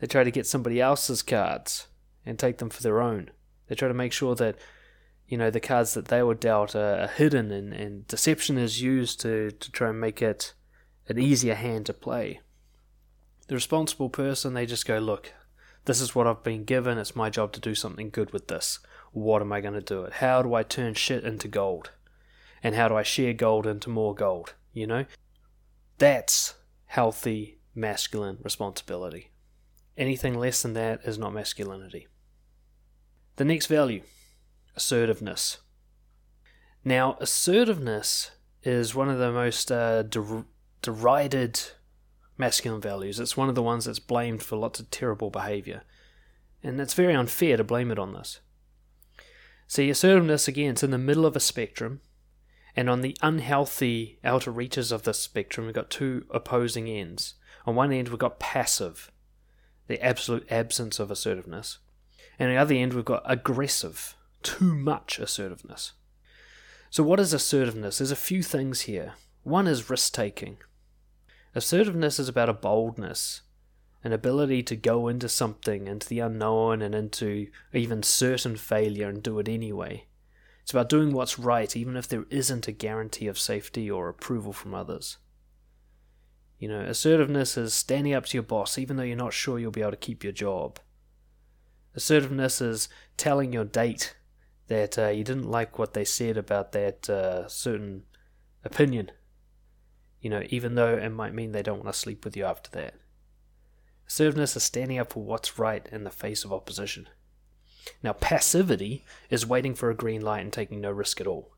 They 0.00 0.06
try 0.06 0.24
to 0.24 0.30
get 0.30 0.46
somebody 0.46 0.80
else's 0.80 1.22
cards 1.22 1.86
and 2.26 2.38
take 2.38 2.58
them 2.58 2.70
for 2.70 2.82
their 2.82 3.00
own. 3.00 3.30
They 3.68 3.74
try 3.74 3.88
to 3.88 3.94
make 3.94 4.12
sure 4.12 4.34
that 4.34 4.56
you 5.28 5.38
know 5.38 5.50
the 5.50 5.60
cards 5.60 5.94
that 5.94 6.06
they 6.06 6.22
were 6.22 6.34
dealt 6.34 6.74
are, 6.74 7.02
are 7.02 7.06
hidden 7.06 7.52
and, 7.52 7.72
and 7.72 8.06
deception 8.08 8.58
is 8.58 8.82
used 8.82 9.20
to, 9.20 9.52
to 9.52 9.70
try 9.70 9.90
and 9.90 10.00
make 10.00 10.20
it 10.20 10.54
an 11.08 11.18
easier 11.18 11.54
hand 11.54 11.86
to 11.86 11.92
play. 11.92 12.40
The 13.46 13.54
responsible 13.54 14.08
person, 14.08 14.54
they 14.54 14.66
just 14.66 14.86
go, 14.86 14.98
look, 14.98 15.32
this 15.84 16.00
is 16.00 16.14
what 16.14 16.26
I've 16.26 16.42
been 16.42 16.64
given, 16.64 16.98
it's 16.98 17.16
my 17.16 17.30
job 17.30 17.52
to 17.52 17.60
do 17.60 17.74
something 17.74 18.10
good 18.10 18.32
with 18.32 18.48
this. 18.48 18.78
What 19.12 19.42
am 19.42 19.52
I 19.52 19.60
going 19.60 19.74
to 19.74 19.80
do 19.80 20.02
it? 20.02 20.14
How 20.14 20.42
do 20.42 20.54
I 20.54 20.62
turn 20.62 20.94
shit 20.94 21.24
into 21.24 21.48
gold? 21.48 21.90
And 22.62 22.74
how 22.74 22.88
do 22.88 22.96
I 22.96 23.02
share 23.02 23.32
gold 23.32 23.66
into 23.66 23.90
more 23.90 24.14
gold? 24.14 24.54
You 24.72 24.86
know? 24.86 25.04
That's 25.98 26.54
healthy 26.86 27.58
masculine 27.74 28.38
responsibility. 28.42 29.30
Anything 30.00 30.38
less 30.38 30.62
than 30.62 30.72
that 30.72 31.02
is 31.04 31.18
not 31.18 31.34
masculinity. 31.34 32.08
The 33.36 33.44
next 33.44 33.66
value 33.66 34.00
assertiveness. 34.74 35.58
Now, 36.82 37.18
assertiveness 37.20 38.30
is 38.62 38.94
one 38.94 39.10
of 39.10 39.18
the 39.18 39.30
most 39.30 39.70
uh, 39.70 40.02
der- 40.04 40.46
derided 40.80 41.60
masculine 42.38 42.80
values. 42.80 43.20
It's 43.20 43.36
one 43.36 43.50
of 43.50 43.54
the 43.54 43.62
ones 43.62 43.84
that's 43.84 43.98
blamed 43.98 44.42
for 44.42 44.56
lots 44.56 44.80
of 44.80 44.90
terrible 44.90 45.28
behavior. 45.28 45.82
And 46.62 46.80
it's 46.80 46.94
very 46.94 47.14
unfair 47.14 47.58
to 47.58 47.64
blame 47.64 47.90
it 47.90 47.98
on 47.98 48.14
this. 48.14 48.40
See, 49.66 49.90
assertiveness, 49.90 50.48
again, 50.48 50.70
it's 50.70 50.82
in 50.82 50.92
the 50.92 50.98
middle 50.98 51.26
of 51.26 51.36
a 51.36 51.40
spectrum. 51.40 52.00
And 52.74 52.88
on 52.88 53.02
the 53.02 53.18
unhealthy 53.20 54.18
outer 54.24 54.50
reaches 54.50 54.92
of 54.92 55.02
the 55.02 55.12
spectrum, 55.12 55.66
we've 55.66 55.74
got 55.74 55.90
two 55.90 56.24
opposing 56.30 56.88
ends. 56.88 57.34
On 57.66 57.74
one 57.74 57.92
end, 57.92 58.08
we've 58.08 58.18
got 58.18 58.40
passive, 58.40 59.12
the 59.90 60.00
absolute 60.00 60.46
absence 60.52 61.00
of 61.00 61.10
assertiveness. 61.10 61.78
And 62.38 62.48
on 62.48 62.54
the 62.54 62.60
other 62.60 62.74
end, 62.76 62.94
we've 62.94 63.04
got 63.04 63.24
aggressive, 63.24 64.14
too 64.42 64.72
much 64.72 65.18
assertiveness. 65.18 65.92
So, 66.90 67.02
what 67.02 67.18
is 67.18 67.34
assertiveness? 67.34 67.98
There's 67.98 68.12
a 68.12 68.16
few 68.16 68.42
things 68.44 68.82
here. 68.82 69.14
One 69.42 69.66
is 69.66 69.90
risk 69.90 70.14
taking. 70.14 70.58
Assertiveness 71.56 72.20
is 72.20 72.28
about 72.28 72.48
a 72.48 72.54
boldness, 72.54 73.42
an 74.04 74.12
ability 74.12 74.62
to 74.62 74.76
go 74.76 75.08
into 75.08 75.28
something, 75.28 75.88
into 75.88 76.08
the 76.08 76.20
unknown, 76.20 76.82
and 76.82 76.94
into 76.94 77.48
even 77.74 78.04
certain 78.04 78.56
failure 78.56 79.08
and 79.08 79.22
do 79.22 79.40
it 79.40 79.48
anyway. 79.48 80.06
It's 80.62 80.70
about 80.70 80.88
doing 80.88 81.12
what's 81.12 81.36
right, 81.36 81.76
even 81.76 81.96
if 81.96 82.06
there 82.06 82.26
isn't 82.30 82.68
a 82.68 82.72
guarantee 82.72 83.26
of 83.26 83.40
safety 83.40 83.90
or 83.90 84.08
approval 84.08 84.52
from 84.52 84.72
others. 84.72 85.16
You 86.60 86.68
know, 86.68 86.80
assertiveness 86.80 87.56
is 87.56 87.72
standing 87.72 88.12
up 88.12 88.26
to 88.26 88.36
your 88.36 88.42
boss, 88.42 88.76
even 88.76 88.98
though 88.98 89.02
you're 89.02 89.16
not 89.16 89.32
sure 89.32 89.58
you'll 89.58 89.70
be 89.70 89.80
able 89.80 89.92
to 89.92 89.96
keep 89.96 90.22
your 90.22 90.32
job. 90.34 90.78
Assertiveness 91.94 92.60
is 92.60 92.90
telling 93.16 93.50
your 93.50 93.64
date 93.64 94.14
that 94.66 94.98
uh, 94.98 95.08
you 95.08 95.24
didn't 95.24 95.50
like 95.50 95.78
what 95.78 95.94
they 95.94 96.04
said 96.04 96.36
about 96.36 96.72
that 96.72 97.08
uh, 97.08 97.48
certain 97.48 98.02
opinion. 98.62 99.10
You 100.20 100.28
know, 100.28 100.42
even 100.50 100.74
though 100.74 100.98
it 100.98 101.08
might 101.08 101.32
mean 101.32 101.52
they 101.52 101.62
don't 101.62 101.82
want 101.82 101.94
to 101.94 101.98
sleep 101.98 102.26
with 102.26 102.36
you 102.36 102.44
after 102.44 102.70
that. 102.72 102.94
Assertiveness 104.06 104.54
is 104.54 104.62
standing 104.62 104.98
up 104.98 105.14
for 105.14 105.24
what's 105.24 105.58
right 105.58 105.88
in 105.90 106.04
the 106.04 106.10
face 106.10 106.44
of 106.44 106.52
opposition. 106.52 107.08
Now, 108.02 108.12
passivity 108.12 109.06
is 109.30 109.46
waiting 109.46 109.74
for 109.74 109.88
a 109.88 109.94
green 109.94 110.20
light 110.20 110.40
and 110.40 110.52
taking 110.52 110.82
no 110.82 110.90
risk 110.90 111.22
at 111.22 111.26
all. 111.26 111.54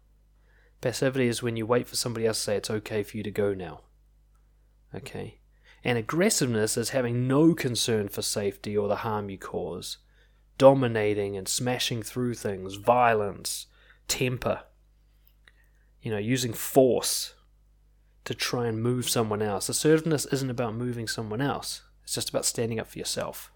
Passivity 0.81 1.27
is 1.27 1.43
when 1.43 1.57
you 1.57 1.67
wait 1.67 1.89
for 1.89 1.97
somebody 1.97 2.25
else 2.25 2.39
to 2.39 2.43
say 2.45 2.57
it's 2.57 2.71
okay 2.71 3.03
for 3.03 3.17
you 3.17 3.25
to 3.25 3.31
go 3.33 3.53
now. 3.53 3.81
Okay? 4.95 5.39
And 5.85 5.99
aggressiveness 5.99 6.77
is 6.77 6.91
having 6.91 7.27
no 7.27 7.55
concern 7.55 8.09
for 8.09 8.23
safety 8.23 8.77
or 8.77 8.89
the 8.89 8.97
harm 8.97 9.31
you 9.31 9.39
cause, 9.39 9.99
dominating 10.59 11.37
and 11.37 11.49
smashing 11.49 12.03
through 12.03 12.35
things, 12.35 12.75
violence, 12.77 13.67
temper, 14.07 14.63
you 16.01 16.11
know, 16.11 16.19
using 16.19 16.53
force 16.53 17.35
to 18.25 18.35
try 18.35 18.67
and 18.67 18.83
move 18.83 19.09
someone 19.09 19.43
else. 19.43 19.69
Assertiveness 19.69 20.27
isn't 20.27 20.51
about 20.51 20.75
moving 20.75 21.09
someone 21.09 21.41
else, 21.41 21.83
it's 22.05 22.15
just 22.15 22.31
about 22.31 22.45
standing 22.45 22.79
up 22.79 22.89
for 22.89 22.99
yourself. 22.99 23.51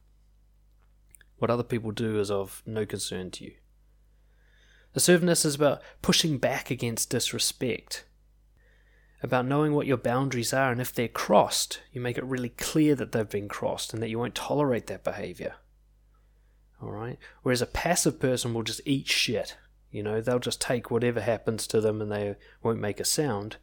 What 1.39 1.51
other 1.51 1.63
people 1.63 1.91
do 1.91 2.19
is 2.19 2.31
of 2.31 2.63
no 2.67 2.87
concern 2.87 3.31
to 3.33 3.45
you. 3.45 3.53
Assertiveness 4.95 5.45
is 5.45 5.55
about 5.55 5.83
pushing 6.01 6.39
back 6.39 6.71
against 6.71 7.11
disrespect, 7.11 8.06
about 9.23 9.47
knowing 9.47 9.73
what 9.73 9.87
your 9.87 9.97
boundaries 9.97 10.53
are, 10.53 10.71
and 10.71 10.81
if 10.81 10.93
they're 10.93 11.09
crossed, 11.09 11.81
you 11.93 12.01
make 12.01 12.19
it 12.19 12.25
really 12.25 12.51
clear 12.51 12.95
that 12.95 13.13
they've 13.13 13.29
been 13.29 13.49
crossed 13.49 13.93
and 13.93 14.03
that 14.03 14.11
you 14.11 14.19
won't 14.19 14.35
tolerate 14.35 14.87
that 14.87 15.05
behavior. 15.05 15.55
Alright? 16.83 17.19
Whereas 17.43 17.63
a 17.63 17.67
passive 17.67 18.21
person 18.21 18.53
will 18.53 18.63
just 18.63 18.83
eat 18.85 19.09
shit. 19.09 19.57
You 19.91 20.03
know, 20.03 20.21
they'll 20.21 20.39
just 20.39 20.61
take 20.61 20.91
whatever 20.91 21.21
happens 21.21 21.67
to 21.69 21.81
them 21.81 22.03
and 22.03 22.13
they 22.13 22.37
won't 22.63 22.81
make 22.81 23.01
a 23.01 23.05
sound. 23.05 23.57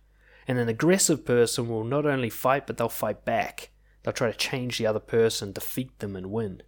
And 0.48 0.58
an 0.58 0.68
aggressive 0.68 1.24
person 1.26 1.70
will 1.70 1.84
not 1.84 2.06
only 2.06 2.30
fight, 2.30 2.66
but 2.66 2.78
they'll 2.78 2.90
fight 2.90 3.24
back. 3.24 3.70
They'll 4.02 4.14
try 4.14 4.32
to 4.32 4.38
change 4.38 4.78
the 4.78 4.88
other 4.88 5.00
person, 5.00 5.52
defeat 5.52 6.00
them, 6.00 6.16
and 6.16 6.32
win. 6.32 6.64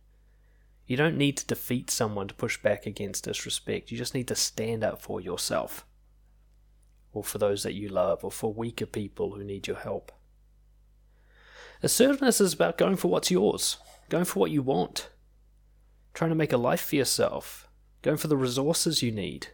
You 0.88 0.98
don't 0.98 1.18
need 1.18 1.38
to 1.38 1.48
defeat 1.48 1.90
someone 1.90 2.28
to 2.28 2.36
push 2.36 2.62
back 2.62 2.86
against 2.86 3.26
disrespect. 3.26 3.92
You 3.92 3.98
just 3.98 4.14
need 4.14 4.28
to 4.28 4.36
stand 4.36 4.84
up 4.84 5.02
for 5.02 5.20
yourself, 5.20 5.86
or 7.16 7.24
for 7.24 7.38
those 7.38 7.64
that 7.64 7.74
you 7.74 7.88
love, 7.88 8.24
or 8.24 8.32
for 8.32 8.54
weaker 8.54 8.86
people 8.86 9.32
who 9.32 9.44
need 9.44 9.68
your 9.68 9.78
help. 9.78 10.12
Assertiveness 11.82 12.42
is 12.42 12.54
about 12.54 12.78
going 12.78 12.96
for 12.96 13.10
what's 13.10 13.32
yours, 13.32 13.78
going 14.10 14.26
for 14.26 14.40
what 14.40 14.52
you 14.52 14.62
want, 14.62 15.10
trying 16.14 16.30
to 16.30 16.36
make 16.36 16.54
a 16.54 16.58
life 16.58 16.82
for 16.82 16.96
yourself, 16.96 17.68
going 18.02 18.18
for 18.18 18.28
the 18.28 18.38
resources 18.38 19.02
you 19.02 19.12
need. 19.12 19.48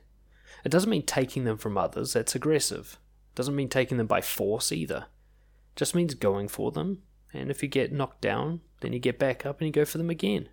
It 0.66 0.70
doesn't 0.70 0.90
mean 0.90 1.06
taking 1.06 1.44
them 1.44 1.58
from 1.58 1.78
others, 1.78 2.14
that's 2.14 2.36
aggressive. 2.36 2.98
It 3.32 3.36
doesn't 3.36 3.56
mean 3.56 3.70
taking 3.70 3.98
them 3.98 4.08
by 4.08 4.22
force 4.22 4.72
either. 4.72 5.06
It 5.74 5.76
just 5.78 5.96
means 5.96 6.14
going 6.14 6.48
for 6.48 6.72
them, 6.72 7.04
and 7.34 7.50
if 7.52 7.62
you 7.62 7.70
get 7.70 7.94
knocked 7.94 8.22
down, 8.22 8.62
then 8.82 8.92
you 8.94 9.00
get 9.00 9.20
back 9.20 9.46
up 9.46 9.60
and 9.60 9.68
you 9.68 9.72
go 9.72 9.86
for 9.86 9.98
them 9.98 10.10
again. 10.10 10.50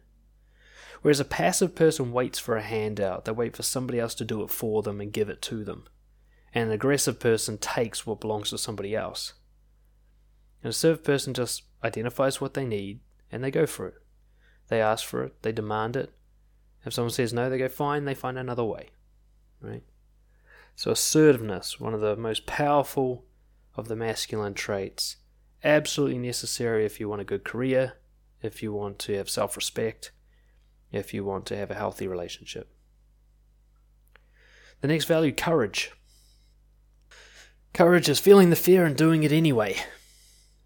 Whereas 1.03 1.21
a 1.21 1.25
passive 1.25 1.75
person 1.75 2.13
waits 2.13 2.39
for 2.39 2.57
a 2.57 2.63
handout, 2.63 3.25
they 3.25 3.33
wait 3.33 3.57
for 3.57 3.63
somebody 3.63 4.01
else 4.01 4.15
to 4.17 4.25
do 4.25 4.43
it 4.43 4.51
for 4.51 4.83
them 4.83 5.01
and 5.01 5.13
give 5.13 5.29
it 5.29 5.41
to 5.43 5.65
them. 5.65 5.87
And 6.55 6.69
an 6.69 6.73
aggressive 6.75 7.21
person 7.21 7.59
takes 7.59 8.07
what 8.07 8.21
belongs 8.21 8.51
to 8.51 8.59
somebody 8.59 8.97
else. 8.97 9.35
An 10.63 10.71
assertive 10.71 11.05
person 11.05 11.35
just 11.35 11.63
identifies 11.85 12.41
what 12.41 12.55
they 12.55 12.65
need 12.65 13.01
and 13.31 13.45
they 13.45 13.51
go 13.51 13.67
for 13.67 13.87
it. 13.87 13.95
They 14.69 14.81
ask 14.81 15.07
for 15.07 15.23
it, 15.25 15.43
they 15.43 15.53
demand 15.53 15.97
it. 15.97 16.13
If 16.85 16.95
someone 16.95 17.11
says 17.11 17.33
no, 17.33 17.51
they 17.51 17.59
go 17.59 17.69
fine, 17.69 18.05
they 18.05 18.15
find 18.15 18.39
another 18.39 18.65
way. 18.65 18.89
Right? 19.61 19.83
So 20.75 20.91
assertiveness, 20.91 21.81
one 21.81 21.95
of 21.95 22.01
the 22.01 22.17
most 22.17 22.47
powerful 22.47 23.25
of 23.77 23.89
the 23.89 23.97
masculine 23.97 24.55
traits, 24.55 25.17
absolutely 25.65 26.19
necessary 26.19 26.87
if 26.87 27.01
you 27.01 27.09
want 27.09 27.21
a 27.21 27.25
good 27.25 27.45
career, 27.45 27.95
if 28.43 28.63
you 28.63 28.73
want 28.73 28.99
to 29.01 29.17
have 29.17 29.29
self-respect, 29.29 30.13
if 30.93 31.13
you 31.13 31.25
want 31.25 31.47
to 31.47 31.57
have 31.57 31.71
a 31.71 31.75
healthy 31.75 32.07
relationship. 32.07 32.71
The 34.81 34.89
next 34.89 35.07
value, 35.07 35.33
courage. 35.33 35.93
Courage 37.79 38.09
is 38.09 38.19
feeling 38.19 38.51
the 38.51 38.57
fear 38.57 38.85
and 38.85 38.97
doing 38.97 39.23
it 39.23 39.31
anyway. 39.31 39.77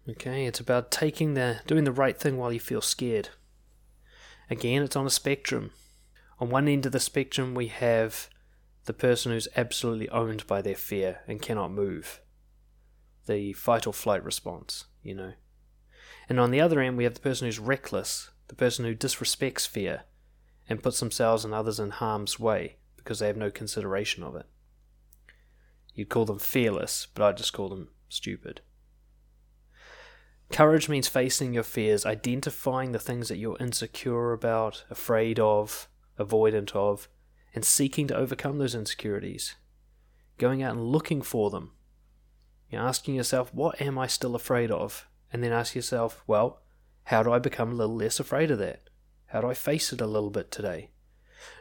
Okay, 0.09 0.47
it's 0.47 0.59
about 0.59 0.89
taking 0.89 1.35
the 1.35 1.59
doing 1.67 1.83
the 1.83 1.91
right 1.91 2.19
thing 2.19 2.39
while 2.39 2.51
you 2.51 2.59
feel 2.59 2.81
scared. 2.81 3.29
Again, 4.49 4.81
it's 4.81 4.95
on 4.95 5.05
a 5.05 5.11
spectrum. 5.11 5.73
On 6.39 6.49
one 6.49 6.67
end 6.67 6.87
of 6.87 6.91
the 6.91 6.99
spectrum, 6.99 7.53
we 7.53 7.67
have 7.67 8.29
the 8.85 8.93
person 8.93 9.31
who's 9.31 9.47
absolutely 9.55 10.09
owned 10.09 10.47
by 10.47 10.63
their 10.63 10.73
fear 10.73 11.19
and 11.27 11.39
cannot 11.39 11.71
move. 11.71 12.19
The 13.27 13.53
fight 13.53 13.85
or 13.85 13.93
flight 13.93 14.23
response, 14.23 14.85
you 15.03 15.13
know. 15.13 15.33
And 16.27 16.39
on 16.39 16.49
the 16.49 16.61
other 16.61 16.79
end, 16.79 16.97
we 16.97 17.03
have 17.03 17.13
the 17.13 17.19
person 17.19 17.45
who's 17.45 17.59
reckless, 17.59 18.31
the 18.47 18.55
person 18.55 18.85
who 18.85 18.95
disrespects 18.95 19.67
fear 19.67 20.05
and 20.67 20.81
puts 20.81 20.99
themselves 20.99 21.45
and 21.45 21.53
others 21.53 21.79
in 21.79 21.91
harm's 21.91 22.39
way 22.39 22.77
because 22.97 23.19
they 23.19 23.27
have 23.27 23.37
no 23.37 23.51
consideration 23.51 24.23
of 24.23 24.35
it. 24.35 24.47
You'd 25.93 26.09
call 26.09 26.25
them 26.25 26.39
fearless, 26.39 27.07
but 27.13 27.23
I'd 27.23 27.37
just 27.37 27.53
call 27.53 27.69
them 27.69 27.89
stupid. 28.09 28.61
Courage 30.51 30.89
means 30.89 31.07
facing 31.07 31.53
your 31.53 31.63
fears, 31.63 32.05
identifying 32.05 32.91
the 32.91 32.99
things 32.99 33.27
that 33.29 33.37
you're 33.37 33.57
insecure 33.59 34.33
about, 34.33 34.85
afraid 34.89 35.39
of, 35.39 35.87
avoidant 36.19 36.75
of, 36.75 37.09
and 37.55 37.65
seeking 37.65 38.07
to 38.07 38.15
overcome 38.15 38.57
those 38.57 38.75
insecurities. 38.75 39.55
Going 40.37 40.61
out 40.63 40.75
and 40.75 40.85
looking 40.85 41.21
for 41.21 41.49
them. 41.49 41.71
You're 42.69 42.81
asking 42.81 43.15
yourself, 43.15 43.53
what 43.53 43.81
am 43.81 43.97
I 43.97 44.07
still 44.07 44.35
afraid 44.35 44.71
of? 44.71 45.07
And 45.31 45.43
then 45.43 45.51
ask 45.51 45.75
yourself, 45.75 46.23
well, 46.27 46.61
how 47.05 47.23
do 47.23 47.31
I 47.31 47.39
become 47.39 47.71
a 47.71 47.75
little 47.75 47.95
less 47.95 48.19
afraid 48.19 48.51
of 48.51 48.59
that? 48.59 48.89
How 49.27 49.41
do 49.41 49.47
I 49.49 49.53
face 49.53 49.91
it 49.93 50.01
a 50.01 50.07
little 50.07 50.29
bit 50.29 50.51
today? 50.51 50.91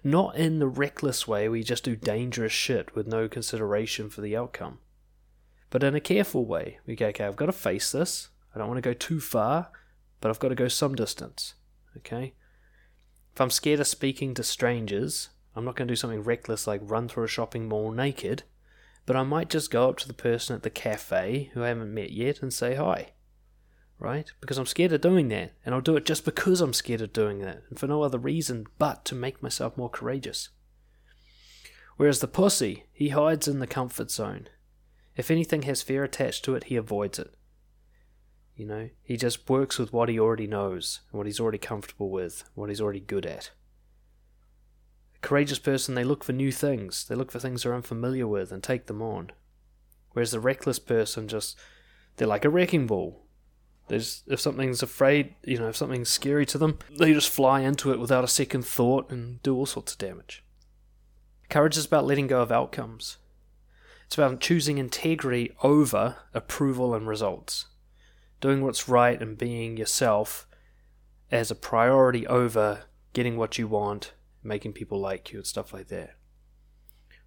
Not 0.05 0.37
in 0.37 0.59
the 0.59 0.69
reckless 0.69 1.27
way 1.29 1.45
you 1.45 1.63
just 1.63 1.85
do 1.85 1.97
dangerous 1.97 2.53
shit 2.53 2.95
with 2.95 3.07
no 3.07 3.29
consideration 3.29 4.11
for 4.11 4.21
the 4.21 4.37
outcome, 4.37 4.79
but 5.71 5.83
in 5.83 5.95
a 5.95 6.01
careful 6.01 6.45
way. 6.45 6.79
We 6.87 6.97
go, 6.97 7.07
okay, 7.09 7.25
I've 7.25 7.37
got 7.37 7.47
to 7.47 7.53
face 7.53 7.93
this. 7.93 8.29
I 8.55 8.59
don't 8.59 8.69
want 8.69 8.79
to 8.79 8.83
go 8.89 8.93
too 8.93 9.21
far, 9.21 9.71
but 10.21 10.31
I've 10.31 10.39
got 10.39 10.49
to 10.49 10.55
go 10.55 10.69
some 10.69 10.95
distance. 10.95 11.55
Okay? 11.97 12.35
If 13.35 13.41
I'm 13.41 13.51
scared 13.51 13.81
of 13.81 13.87
speaking 13.87 14.35
to 14.35 14.43
strangers, 14.43 15.31
I'm 15.57 15.65
not 15.65 15.77
going 15.77 15.89
to 15.89 15.93
do 15.93 15.97
something 15.97 16.23
reckless 16.23 16.67
like 16.67 16.81
run 16.83 17.09
through 17.09 17.25
a 17.25 17.29
shopping 17.29 17.69
mall 17.69 17.91
naked, 17.91 18.43
but 19.07 19.17
I 19.17 19.23
might 19.23 19.51
just 19.51 19.71
go 19.71 19.89
up 19.89 19.99
to 19.99 20.09
the 20.09 20.15
person 20.15 20.55
at 20.55 20.63
the 20.63 20.71
cafe 20.71 21.51
who 21.55 21.65
I 21.65 21.69
haven't 21.69 21.95
met 21.95 22.13
yet 22.13 22.43
and 22.43 22.53
say 22.53 22.75
hi 22.75 23.13
right? 24.03 24.31
Because 24.41 24.59
I'm 24.59 24.67
scared 24.67 24.93
of 24.93 25.01
doing 25.01 25.29
that, 25.29 25.53
and 25.65 25.75
I'll 25.75 25.81
do 25.81 25.97
it 25.97 26.05
just 26.05 26.25
because 26.25 26.61
I'm 26.61 26.73
scared 26.73 27.01
of 27.01 27.13
doing 27.13 27.39
that, 27.39 27.63
and 27.71 27.79
for 27.79 27.87
no 27.87 28.03
other 28.03 28.19
reason 28.19 28.67
but 28.79 29.05
to 29.07 29.15
make 29.15 29.43
myself 29.43 29.77
more 29.77 29.89
courageous. 29.89 30.49
Whereas 31.97 32.19
the 32.21 32.27
pussy, 32.27 32.85
he 32.93 33.11
hides 33.11 33.47
in 33.47 33.61
the 33.61 33.67
comfort 33.67 34.11
zone. 34.11 34.49
If 35.17 35.31
anything 35.31 35.63
has 35.63 35.83
fear 35.83 36.03
attached 36.03 36.45
to 36.45 36.55
it, 36.57 36.65
he 36.65 36.77
avoids 36.77 37.19
it. 37.19 37.35
You 38.57 38.67
know, 38.67 38.91
he 39.03 39.17
just 39.17 39.49
works 39.49 39.79
with 39.79 39.93
what 39.93 40.09
he 40.09 40.19
already 40.19 40.49
knows, 40.49 41.01
and 41.11 41.19
what 41.19 41.27
he's 41.27 41.41
already 41.41 41.59
comfortable 41.59 42.11
with, 42.11 42.45
what 42.55 42.71
he's 42.71 42.81
already 42.81 43.01
good 43.01 43.25
at. 43.25 43.53
A 45.17 45.21
courageous 45.21 45.61
person, 45.61 45.95
they 45.95 46.05
look 46.05 46.25
for 46.25 46.33
new 46.33 46.51
things, 46.51 47.07
they 47.07 47.15
look 47.15 47.31
for 47.31 47.39
things 47.39 47.63
they're 47.63 47.75
unfamiliar 47.75 48.27
with 48.27 48.51
and 48.51 48.63
take 48.63 48.87
them 48.87 49.01
on. 49.01 49.31
Whereas 50.11 50.33
the 50.33 50.41
reckless 50.41 50.81
person 50.81 51.29
just, 51.29 51.57
they're 52.17 52.27
like 52.27 52.45
a 52.45 52.51
wrecking 52.51 52.89
ball. 52.89 53.22
If 53.89 54.41
something's 54.41 54.83
afraid, 54.83 55.35
you 55.45 55.59
know, 55.59 55.69
if 55.69 55.77
something's 55.77 56.09
scary 56.09 56.47
to 56.47 56.59
them, 56.59 56.79
they 56.99 57.13
just 57.13 57.29
fly 57.29 57.61
into 57.61 57.93
it 57.93 57.99
without 57.99 58.25
a 58.25 58.29
second 58.29 58.65
thought 58.65 59.11
and 59.11 59.43
do 59.43 59.55
all 59.55 59.67
sorts 59.67 59.93
of 59.93 59.99
damage. 59.99 60.43
Courage 61.51 61.77
is 61.77 61.85
about 61.85 62.07
letting 62.07 62.27
go 62.27 62.41
of 62.41 62.51
outcomes. 62.51 63.19
It's 64.07 64.17
about 64.17 64.41
choosing 64.41 64.79
integrity 64.79 65.53
over 65.63 66.17
approval 66.33 66.95
and 66.95 67.07
results. 67.07 67.67
Doing 68.41 68.63
what's 68.63 68.89
right 68.89 69.21
and 69.21 69.37
being 69.37 69.77
yourself 69.77 70.47
as 71.31 71.51
a 71.51 71.55
priority 71.55 72.27
over 72.27 72.85
getting 73.13 73.37
what 73.37 73.59
you 73.59 73.69
want, 73.69 74.15
making 74.43 74.73
people 74.73 74.99
like 74.99 75.33
you, 75.33 75.41
and 75.41 75.47
stuff 75.47 75.73
like 75.73 75.89
that. 75.89 76.17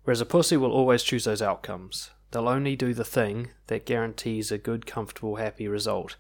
Whereas 0.04 0.22
a 0.22 0.26
pussy 0.26 0.58
will 0.58 0.72
always 0.72 1.04
choose 1.04 1.26
those 1.26 1.42
outcomes. 1.42 2.10
They'll 2.32 2.48
only 2.48 2.76
do 2.76 2.94
the 2.94 3.06
thing 3.06 3.50
that 3.68 3.86
guarantees 3.86 4.52
a 4.52 4.58
good, 4.58 4.86
comfortable, 4.86 5.36
happy 5.36 5.68
result 5.68 6.18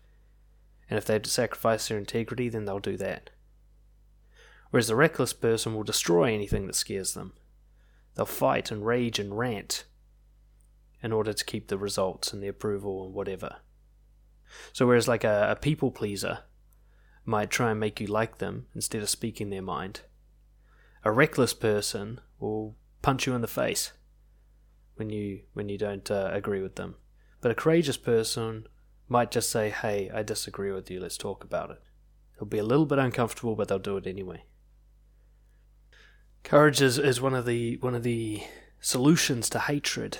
and 0.89 0.97
if 0.97 1.05
they 1.05 1.13
have 1.13 1.23
to 1.23 1.29
sacrifice 1.29 1.87
their 1.87 1.97
integrity, 1.97 2.49
then 2.49 2.65
they'll 2.65 2.79
do 2.79 2.97
that. 2.97 3.31
Whereas 4.69 4.87
the 4.87 4.95
reckless 4.95 5.33
person 5.33 5.73
will 5.73 5.83
destroy 5.83 6.33
anything 6.33 6.67
that 6.67 6.75
scares 6.75 7.13
them. 7.13 7.33
They'll 8.15 8.25
fight 8.25 8.71
and 8.71 8.85
rage 8.85 9.19
and 9.19 9.37
rant 9.37 9.85
in 11.01 11.11
order 11.11 11.33
to 11.33 11.45
keep 11.45 11.67
the 11.67 11.77
results 11.77 12.33
and 12.33 12.41
the 12.41 12.47
approval 12.47 13.05
and 13.05 13.13
whatever. 13.13 13.57
So, 14.73 14.87
whereas 14.87 15.07
like 15.07 15.23
a, 15.23 15.51
a 15.51 15.55
people 15.55 15.91
pleaser 15.91 16.39
might 17.25 17.49
try 17.49 17.71
and 17.71 17.79
make 17.79 17.99
you 17.99 18.07
like 18.07 18.37
them 18.37 18.67
instead 18.73 19.01
of 19.01 19.09
speaking 19.09 19.49
their 19.49 19.61
mind, 19.61 20.01
a 21.03 21.11
reckless 21.11 21.53
person 21.53 22.21
will 22.39 22.75
punch 23.01 23.27
you 23.27 23.33
in 23.35 23.41
the 23.41 23.47
face 23.47 23.91
when 24.95 25.09
you 25.09 25.41
when 25.53 25.69
you 25.69 25.77
don't 25.77 26.09
uh, 26.09 26.29
agree 26.31 26.61
with 26.61 26.75
them. 26.75 26.95
But 27.41 27.51
a 27.51 27.55
courageous 27.55 27.97
person 27.97 28.67
might 29.07 29.31
just 29.31 29.49
say, 29.49 29.69
hey, 29.69 30.09
I 30.13 30.23
disagree 30.23 30.71
with 30.71 30.89
you, 30.89 30.99
let's 30.99 31.17
talk 31.17 31.43
about 31.43 31.71
it. 31.71 31.81
It'll 32.35 32.47
be 32.47 32.57
a 32.57 32.63
little 32.63 32.85
bit 32.85 32.99
uncomfortable, 32.99 33.55
but 33.55 33.67
they'll 33.67 33.79
do 33.79 33.97
it 33.97 34.07
anyway. 34.07 34.43
Courage 36.43 36.81
is, 36.81 36.97
is 36.97 37.21
one 37.21 37.33
of 37.33 37.45
the 37.45 37.77
one 37.77 37.95
of 37.95 38.03
the 38.03 38.43
solutions 38.79 39.49
to 39.49 39.59
hatred. 39.59 40.19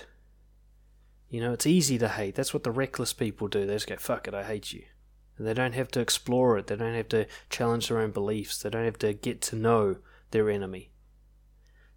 You 1.29 1.41
know, 1.41 1.53
it's 1.53 1.67
easy 1.67 1.97
to 1.97 2.07
hate. 2.07 2.35
That's 2.35 2.53
what 2.53 2.63
the 2.63 2.71
reckless 2.71 3.13
people 3.13 3.47
do. 3.47 3.65
They 3.65 3.73
just 3.73 3.87
go, 3.87 3.97
fuck 3.97 4.27
it, 4.27 4.33
I 4.33 4.43
hate 4.43 4.73
you. 4.73 4.83
And 5.37 5.45
they 5.45 5.53
don't 5.53 5.75
have 5.75 5.89
to 5.89 5.99
explore 5.99 6.57
it. 6.57 6.67
They 6.67 6.75
don't 6.75 6.95
have 6.95 7.09
to 7.09 7.27
challenge 7.49 7.89
their 7.89 7.99
own 7.99 8.11
beliefs. 8.11 8.61
They 8.61 8.69
don't 8.69 8.85
have 8.85 8.99
to 8.99 9.13
get 9.13 9.41
to 9.43 9.55
know 9.55 9.97
their 10.31 10.49
enemy. 10.49 10.91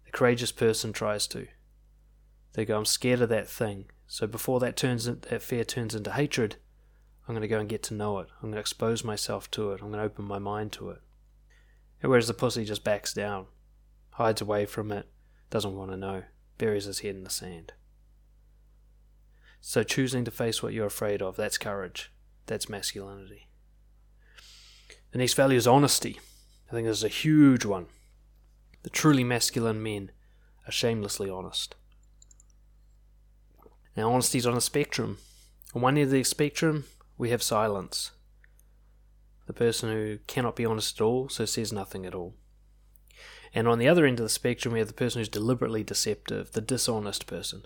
The 0.05 0.11
courageous 0.11 0.51
person 0.51 0.91
tries 0.91 1.25
to. 1.27 1.47
They 2.53 2.65
go, 2.65 2.77
I'm 2.77 2.85
scared 2.85 3.21
of 3.21 3.29
that 3.29 3.47
thing. 3.47 3.85
So 4.07 4.27
before 4.27 4.59
that 4.59 4.75
turns 4.75 5.05
that 5.05 5.41
fear 5.41 5.63
turns 5.63 5.95
into 5.95 6.11
hatred, 6.11 6.57
I'm 7.29 7.35
going 7.35 7.43
to 7.43 7.47
go 7.47 7.59
and 7.59 7.69
get 7.69 7.83
to 7.83 7.93
know 7.93 8.17
it. 8.17 8.27
I'm 8.41 8.49
going 8.49 8.55
to 8.55 8.59
expose 8.59 9.03
myself 9.03 9.51
to 9.51 9.71
it. 9.71 9.81
I'm 9.83 9.91
going 9.91 9.99
to 9.99 10.05
open 10.05 10.25
my 10.25 10.39
mind 10.39 10.71
to 10.73 10.89
it. 10.89 10.99
Whereas 12.01 12.27
the 12.27 12.33
pussy 12.33 12.65
just 12.65 12.83
backs 12.83 13.13
down, 13.13 13.45
hides 14.13 14.41
away 14.41 14.65
from 14.65 14.91
it, 14.91 15.07
doesn't 15.51 15.75
want 15.75 15.91
to 15.91 15.97
know, 15.97 16.23
buries 16.57 16.85
his 16.85 17.01
head 17.01 17.15
in 17.15 17.23
the 17.23 17.29
sand. 17.29 17.73
So 19.61 19.83
choosing 19.83 20.25
to 20.25 20.31
face 20.31 20.63
what 20.63 20.73
you're 20.73 20.87
afraid 20.87 21.21
of, 21.21 21.35
that's 21.35 21.59
courage. 21.59 22.11
That's 22.47 22.67
masculinity. 22.67 23.47
The 25.11 25.19
next 25.19 25.35
value 25.35 25.57
is 25.57 25.67
honesty. 25.67 26.19
I 26.69 26.73
think 26.73 26.87
this 26.87 26.97
is 26.97 27.03
a 27.03 27.09
huge 27.09 27.63
one. 27.63 27.85
The 28.81 28.89
truly 28.89 29.23
masculine 29.23 29.83
men 29.83 30.09
are 30.67 30.71
shamelessly 30.71 31.29
honest. 31.29 31.75
Now, 33.95 34.11
honesty 34.11 34.39
is 34.39 34.47
on 34.47 34.57
a 34.57 34.61
spectrum. 34.61 35.19
On 35.75 35.81
one 35.83 35.95
end 35.95 36.05
of 36.05 36.11
the 36.11 36.23
spectrum, 36.23 36.85
we 37.19 37.29
have 37.29 37.43
silence. 37.43 38.11
The 39.45 39.53
person 39.53 39.91
who 39.91 40.17
cannot 40.25 40.55
be 40.55 40.65
honest 40.65 40.99
at 40.99 41.03
all, 41.03 41.29
so 41.29 41.45
says 41.45 41.71
nothing 41.71 42.05
at 42.05 42.15
all. 42.15 42.33
And 43.53 43.67
on 43.67 43.77
the 43.77 43.87
other 43.87 44.05
end 44.05 44.19
of 44.19 44.23
the 44.23 44.29
spectrum, 44.29 44.73
we 44.73 44.79
have 44.79 44.87
the 44.87 44.93
person 44.93 45.19
who's 45.19 45.29
deliberately 45.29 45.83
deceptive, 45.83 46.53
the 46.53 46.61
dishonest 46.61 47.27
person 47.27 47.65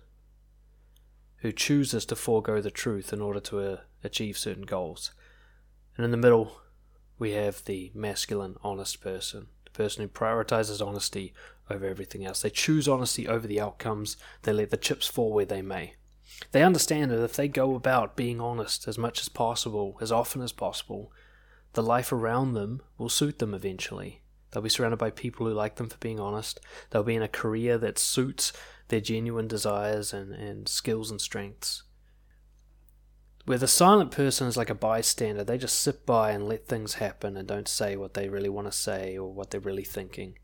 who 1.37 1.51
chooses 1.51 2.05
to 2.05 2.15
forego 2.15 2.61
the 2.61 2.71
truth 2.71 3.11
in 3.11 3.21
order 3.21 3.41
to 3.41 3.59
uh, 3.59 3.77
achieve 4.03 4.37
certain 4.37 4.63
goals. 4.63 5.11
And 5.97 6.05
in 6.05 6.11
the 6.11 6.17
middle, 6.17 6.61
we 7.19 7.31
have 7.31 7.65
the 7.65 7.91
masculine, 7.93 8.55
honest 8.63 9.01
person, 9.01 9.47
the 9.65 9.71
person 9.71 10.01
who 10.01 10.07
prioritizes 10.07 10.85
honesty 10.85 11.33
over 11.69 11.85
everything 11.85 12.25
else. 12.25 12.41
They 12.41 12.49
choose 12.49 12.87
honesty 12.87 13.27
over 13.27 13.45
the 13.45 13.59
outcomes, 13.59 14.15
they 14.43 14.53
let 14.53 14.69
the 14.69 14.77
chips 14.77 15.05
fall 15.05 15.33
where 15.33 15.45
they 15.45 15.61
may. 15.61 15.95
They 16.51 16.63
understand 16.63 17.11
that 17.11 17.23
if 17.23 17.33
they 17.33 17.47
go 17.47 17.75
about 17.75 18.15
being 18.15 18.39
honest 18.39 18.87
as 18.87 18.97
much 18.97 19.21
as 19.21 19.29
possible, 19.29 19.97
as 20.01 20.11
often 20.11 20.41
as 20.41 20.51
possible, 20.51 21.11
the 21.73 21.83
life 21.83 22.11
around 22.11 22.53
them 22.53 22.81
will 22.97 23.09
suit 23.09 23.39
them 23.39 23.53
eventually. 23.53 24.21
They'll 24.51 24.61
be 24.61 24.69
surrounded 24.69 24.97
by 24.97 25.09
people 25.09 25.47
who 25.47 25.53
like 25.53 25.75
them 25.75 25.89
for 25.89 25.97
being 25.97 26.19
honest. 26.19 26.59
They'll 26.91 27.03
be 27.03 27.15
in 27.15 27.23
a 27.23 27.27
career 27.27 27.77
that 27.79 27.97
suits 27.97 28.53
their 28.89 29.01
genuine 29.01 29.47
desires 29.47 30.13
and, 30.13 30.33
and 30.33 30.69
skills 30.69 31.09
and 31.09 31.19
strengths. 31.19 31.83
Where 33.45 33.57
the 33.57 33.67
silent 33.67 34.11
person 34.11 34.47
is 34.47 34.55
like 34.55 34.69
a 34.69 34.75
bystander, 34.75 35.43
they 35.43 35.57
just 35.57 35.81
sit 35.81 36.05
by 36.05 36.31
and 36.31 36.47
let 36.47 36.67
things 36.67 36.95
happen 36.95 37.35
and 37.35 37.47
don't 37.47 37.67
say 37.67 37.97
what 37.97 38.13
they 38.13 38.29
really 38.29 38.49
want 38.49 38.71
to 38.71 38.77
say 38.77 39.17
or 39.17 39.33
what 39.33 39.49
they're 39.49 39.59
really 39.59 39.83
thinking. 39.83 40.37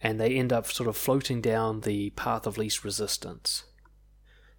And 0.00 0.20
they 0.20 0.34
end 0.34 0.52
up 0.52 0.66
sort 0.66 0.88
of 0.88 0.96
floating 0.96 1.40
down 1.40 1.80
the 1.80 2.10
path 2.10 2.46
of 2.46 2.58
least 2.58 2.84
resistance. 2.84 3.64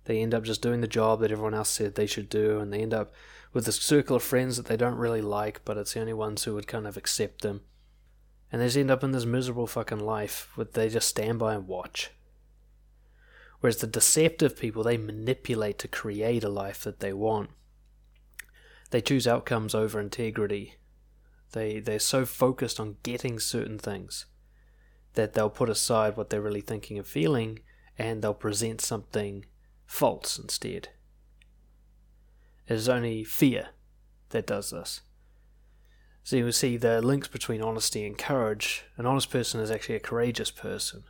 They 0.06 0.22
end 0.22 0.34
up 0.34 0.44
just 0.44 0.62
doing 0.62 0.82
the 0.82 0.88
job 0.88 1.22
that 1.22 1.32
everyone 1.32 1.54
else 1.54 1.70
said 1.70 1.96
they 1.96 2.06
should 2.06 2.30
do, 2.30 2.60
and 2.60 2.74
they 2.74 2.82
end 2.82 2.94
up 2.94 3.14
with 3.54 3.68
a 3.68 3.72
circle 3.72 4.18
of 4.18 4.24
friends 4.24 4.58
that 4.58 4.66
they 4.66 4.78
don't 4.78 4.96
really 4.96 5.22
like, 5.22 5.62
but 5.64 5.78
it's 5.78 5.94
the 5.94 6.02
only 6.02 6.14
ones 6.14 6.44
who 6.44 6.56
would 6.56 6.68
kind 6.68 6.88
of 6.88 6.98
accept 6.98 7.42
them. 7.42 7.62
And 8.52 8.62
they 8.62 8.66
just 8.66 8.78
end 8.78 8.92
up 8.92 9.04
in 9.04 9.12
this 9.12 9.26
miserable 9.26 9.68
fucking 9.68 10.00
life 10.00 10.50
where 10.56 10.66
they 10.66 10.90
just 10.90 11.08
stand 11.08 11.40
by 11.40 11.54
and 11.56 11.68
watch. 11.68 12.12
Whereas 13.62 13.78
the 13.78 13.88
deceptive 13.88 14.60
people, 14.60 14.84
they 14.84 14.98
manipulate 14.98 15.80
to 15.80 15.88
create 15.88 16.44
a 16.44 16.50
life 16.50 16.84
that 16.84 17.00
they 17.00 17.14
want. 17.14 17.50
They 18.92 19.02
choose 19.02 19.26
outcomes 19.26 19.74
over 19.74 20.00
integrity. 20.00 20.76
They, 21.54 21.80
they're 21.80 22.00
so 22.00 22.26
focused 22.26 22.80
on 22.80 22.98
getting 23.04 23.40
certain 23.40 23.80
things 23.80 24.26
that 25.14 25.34
they'll 25.34 25.50
put 25.50 25.70
aside 25.70 26.18
what 26.18 26.30
they're 26.30 26.42
really 26.42 26.62
thinking 26.62 26.98
and 26.98 27.08
feeling 27.08 27.60
and 27.98 28.22
they'll 28.22 28.34
present 28.34 28.82
something 28.82 29.46
false 29.94 30.40
instead. 30.40 30.90
It 32.68 32.74
is 32.74 32.90
only 32.90 33.24
fear 33.24 33.70
that 34.30 34.48
does 34.48 34.72
this. 34.72 35.02
So 36.24 36.36
you 36.36 36.46
will 36.46 36.52
see 36.52 36.78
the 36.78 37.00
links 37.00 37.28
between 37.28 37.62
honesty 37.62 38.04
and 38.08 38.18
courage. 38.18 38.86
An 38.98 39.06
honest 39.06 39.30
person 39.30 39.62
is 39.62 39.70
actually 39.70 39.96
a 39.96 40.00
courageous 40.00 40.50
person. 40.50 41.04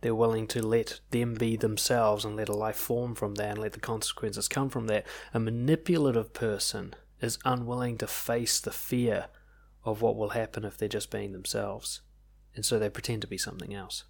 They're 0.00 0.14
willing 0.14 0.46
to 0.48 0.62
let 0.62 1.00
them 1.10 1.34
be 1.34 1.56
themselves 1.56 2.24
and 2.24 2.36
let 2.36 2.48
a 2.48 2.56
life 2.56 2.76
form 2.76 3.14
from 3.14 3.34
that 3.34 3.50
and 3.50 3.58
let 3.58 3.74
the 3.74 3.80
consequences 3.80 4.48
come 4.48 4.70
from 4.70 4.86
that. 4.86 5.06
A 5.34 5.38
manipulative 5.38 6.32
person 6.32 6.94
is 7.20 7.38
unwilling 7.44 7.98
to 7.98 8.06
face 8.06 8.60
the 8.60 8.72
fear 8.72 9.26
of 9.84 10.00
what 10.00 10.16
will 10.16 10.30
happen 10.30 10.64
if 10.64 10.78
they're 10.78 10.88
just 10.88 11.10
being 11.10 11.32
themselves. 11.32 12.00
And 12.54 12.64
so 12.64 12.78
they 12.78 12.88
pretend 12.88 13.20
to 13.22 13.28
be 13.28 13.38
something 13.38 13.74
else. 13.74 14.04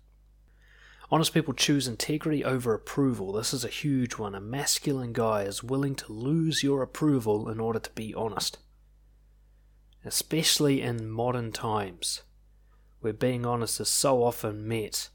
Honest 1.12 1.34
people 1.34 1.52
choose 1.52 1.86
integrity 1.86 2.42
over 2.42 2.72
approval. 2.72 3.32
This 3.32 3.52
is 3.52 3.66
a 3.66 3.68
huge 3.68 4.14
one. 4.14 4.34
A 4.34 4.40
masculine 4.40 5.12
guy 5.12 5.42
is 5.42 5.62
willing 5.62 5.94
to 5.96 6.10
lose 6.10 6.62
your 6.62 6.82
approval 6.82 7.50
in 7.50 7.60
order 7.60 7.78
to 7.78 7.90
be 7.90 8.14
honest. 8.14 8.56
Especially 10.06 10.80
in 10.80 11.10
modern 11.10 11.52
times, 11.52 12.22
where 13.00 13.12
being 13.12 13.44
honest 13.44 13.78
is 13.78 13.90
so 13.90 14.24
often 14.24 14.66
met 14.66 15.10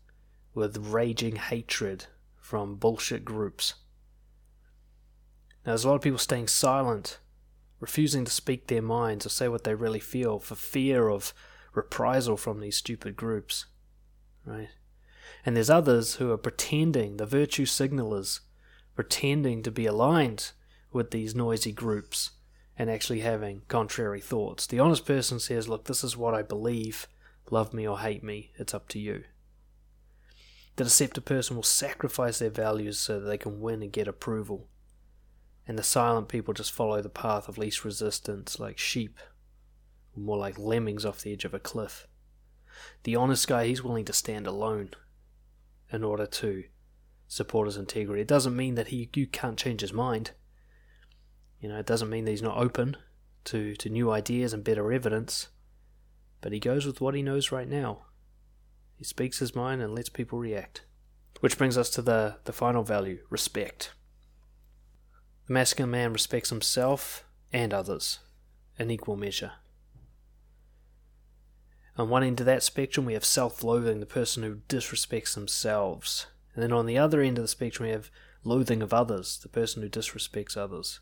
with 0.53 0.77
raging 0.77 1.37
hatred 1.37 2.05
from 2.35 2.75
bullshit 2.75 3.25
groups. 3.25 3.73
Now, 5.65 5.71
there's 5.71 5.83
a 5.83 5.89
lot 5.89 5.95
of 5.95 6.01
people 6.03 6.19
staying 6.19 6.49
silent, 6.49 7.17
refusing 7.79 8.23
to 8.23 8.31
speak 8.31 8.67
their 8.67 8.83
minds 8.83 9.25
or 9.25 9.29
say 9.29 9.47
what 9.47 9.63
they 9.63 9.73
really 9.73 9.99
feel 9.99 10.37
for 10.37 10.53
fear 10.53 11.09
of 11.09 11.33
reprisal 11.73 12.37
from 12.37 12.59
these 12.59 12.77
stupid 12.77 13.15
groups. 13.15 13.65
Right? 14.45 14.69
And 15.45 15.55
there's 15.55 15.69
others 15.69 16.15
who 16.15 16.31
are 16.31 16.37
pretending, 16.37 17.17
the 17.17 17.25
virtue 17.25 17.65
signalers, 17.65 18.41
pretending 18.95 19.63
to 19.63 19.71
be 19.71 19.85
aligned 19.85 20.51
with 20.91 21.11
these 21.11 21.35
noisy 21.35 21.71
groups 21.71 22.31
and 22.77 22.89
actually 22.89 23.21
having 23.21 23.61
contrary 23.67 24.21
thoughts. 24.21 24.67
The 24.67 24.79
honest 24.79 25.05
person 25.05 25.39
says, 25.39 25.67
Look, 25.67 25.85
this 25.85 26.03
is 26.03 26.17
what 26.17 26.33
I 26.33 26.41
believe. 26.41 27.07
Love 27.49 27.73
me 27.73 27.87
or 27.87 27.99
hate 27.99 28.23
me, 28.23 28.51
it's 28.57 28.73
up 28.73 28.87
to 28.89 28.99
you. 28.99 29.23
The 30.75 30.83
deceptive 30.83 31.25
person 31.25 31.55
will 31.55 31.63
sacrifice 31.63 32.39
their 32.39 32.51
values 32.51 32.99
so 32.99 33.19
that 33.19 33.25
they 33.25 33.37
can 33.37 33.61
win 33.61 33.81
and 33.81 33.91
get 33.91 34.07
approval. 34.07 34.67
And 35.67 35.77
the 35.77 35.83
silent 35.83 36.27
people 36.27 36.53
just 36.53 36.71
follow 36.71 37.01
the 37.01 37.09
path 37.09 37.47
of 37.47 37.57
least 37.57 37.83
resistance, 37.83 38.59
like 38.59 38.77
sheep, 38.77 39.17
or 40.15 40.21
more 40.21 40.37
like 40.37 40.59
lemmings 40.59 41.03
off 41.03 41.21
the 41.21 41.33
edge 41.33 41.45
of 41.45 41.53
a 41.53 41.59
cliff. 41.59 42.07
The 43.03 43.15
honest 43.15 43.47
guy, 43.47 43.65
he's 43.65 43.83
willing 43.83 44.05
to 44.05 44.13
stand 44.13 44.45
alone 44.45 44.91
in 45.91 46.03
order 46.03 46.25
to 46.25 46.63
support 47.27 47.67
his 47.67 47.77
integrity. 47.77 48.21
It 48.21 48.27
doesn't 48.27 48.55
mean 48.55 48.75
that 48.75 48.87
he 48.87 49.09
you 49.15 49.27
can't 49.27 49.57
change 49.57 49.81
his 49.81 49.93
mind. 49.93 50.31
You 51.59 51.69
know, 51.69 51.79
it 51.79 51.85
doesn't 51.85 52.09
mean 52.09 52.25
that 52.25 52.31
he's 52.31 52.41
not 52.41 52.57
open 52.57 52.97
to, 53.45 53.75
to 53.75 53.89
new 53.89 54.11
ideas 54.11 54.53
and 54.53 54.63
better 54.63 54.91
evidence. 54.91 55.47
But 56.41 56.51
he 56.51 56.59
goes 56.59 56.85
with 56.85 57.01
what 57.01 57.15
he 57.15 57.21
knows 57.21 57.51
right 57.51 57.67
now. 57.67 58.05
He 58.95 59.03
speaks 59.03 59.39
his 59.39 59.55
mind 59.55 59.81
and 59.81 59.93
lets 59.93 60.09
people 60.09 60.39
react. 60.39 60.83
Which 61.39 61.57
brings 61.57 61.77
us 61.77 61.89
to 61.91 62.01
the, 62.01 62.37
the 62.45 62.53
final 62.53 62.83
value 62.83 63.19
respect. 63.29 63.93
The 65.47 65.53
masculine 65.53 65.91
man 65.91 66.13
respects 66.13 66.49
himself 66.49 67.23
and 67.53 67.73
others 67.73 68.19
in 68.77 68.91
equal 68.91 69.15
measure. 69.15 69.53
On 71.97 72.09
one 72.09 72.23
end 72.23 72.39
of 72.39 72.45
that 72.45 72.61
spectrum, 72.61 73.05
we 73.05 73.13
have 73.13 73.25
self 73.25 73.63
loathing, 73.63 73.99
the 73.99 74.05
person 74.05 74.43
who 74.43 74.61
disrespects 74.69 75.33
themselves. 75.33 76.27
And 76.53 76.63
then 76.63 76.71
on 76.71 76.85
the 76.85 76.97
other 76.97 77.21
end 77.21 77.37
of 77.37 77.43
the 77.43 77.47
spectrum, 77.47 77.87
we 77.87 77.93
have 77.93 78.11
loathing 78.43 78.81
of 78.81 78.93
others, 78.93 79.39
the 79.39 79.49
person 79.49 79.81
who 79.81 79.89
disrespects 79.89 80.55
others. 80.55 80.99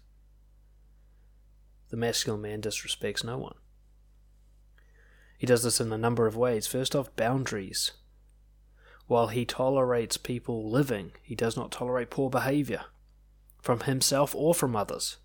The 1.89 1.97
masculine 1.97 2.41
man 2.41 2.61
disrespects 2.61 3.23
no 3.23 3.37
one. 3.37 3.55
He 5.37 5.45
does 5.45 5.63
this 5.63 5.81
in 5.81 5.91
a 5.91 5.97
number 5.97 6.27
of 6.27 6.37
ways. 6.37 6.65
First 6.65 6.95
off, 6.95 7.15
boundaries. 7.15 7.91
While 9.07 9.27
he 9.27 9.45
tolerates 9.45 10.17
people 10.17 10.69
living, 10.69 11.11
he 11.21 11.35
does 11.35 11.55
not 11.55 11.71
tolerate 11.71 12.09
poor 12.09 12.29
behavior 12.29 12.85
from 13.61 13.81
himself 13.81 14.33
or 14.33 14.55
from 14.55 14.75
others. 14.75 15.17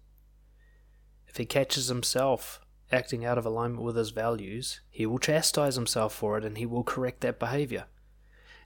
If 1.28 1.36
he 1.36 1.46
catches 1.46 1.88
himself 1.88 2.60
acting 2.92 3.24
out 3.24 3.38
of 3.38 3.46
alignment 3.46 3.82
with 3.82 3.96
his 3.96 4.10
values, 4.10 4.80
he 4.90 5.06
will 5.06 5.18
chastise 5.18 5.76
himself 5.76 6.14
for 6.14 6.36
it 6.38 6.44
and 6.44 6.58
he 6.58 6.66
will 6.66 6.84
correct 6.84 7.20
that 7.20 7.38
behavior. 7.38 7.86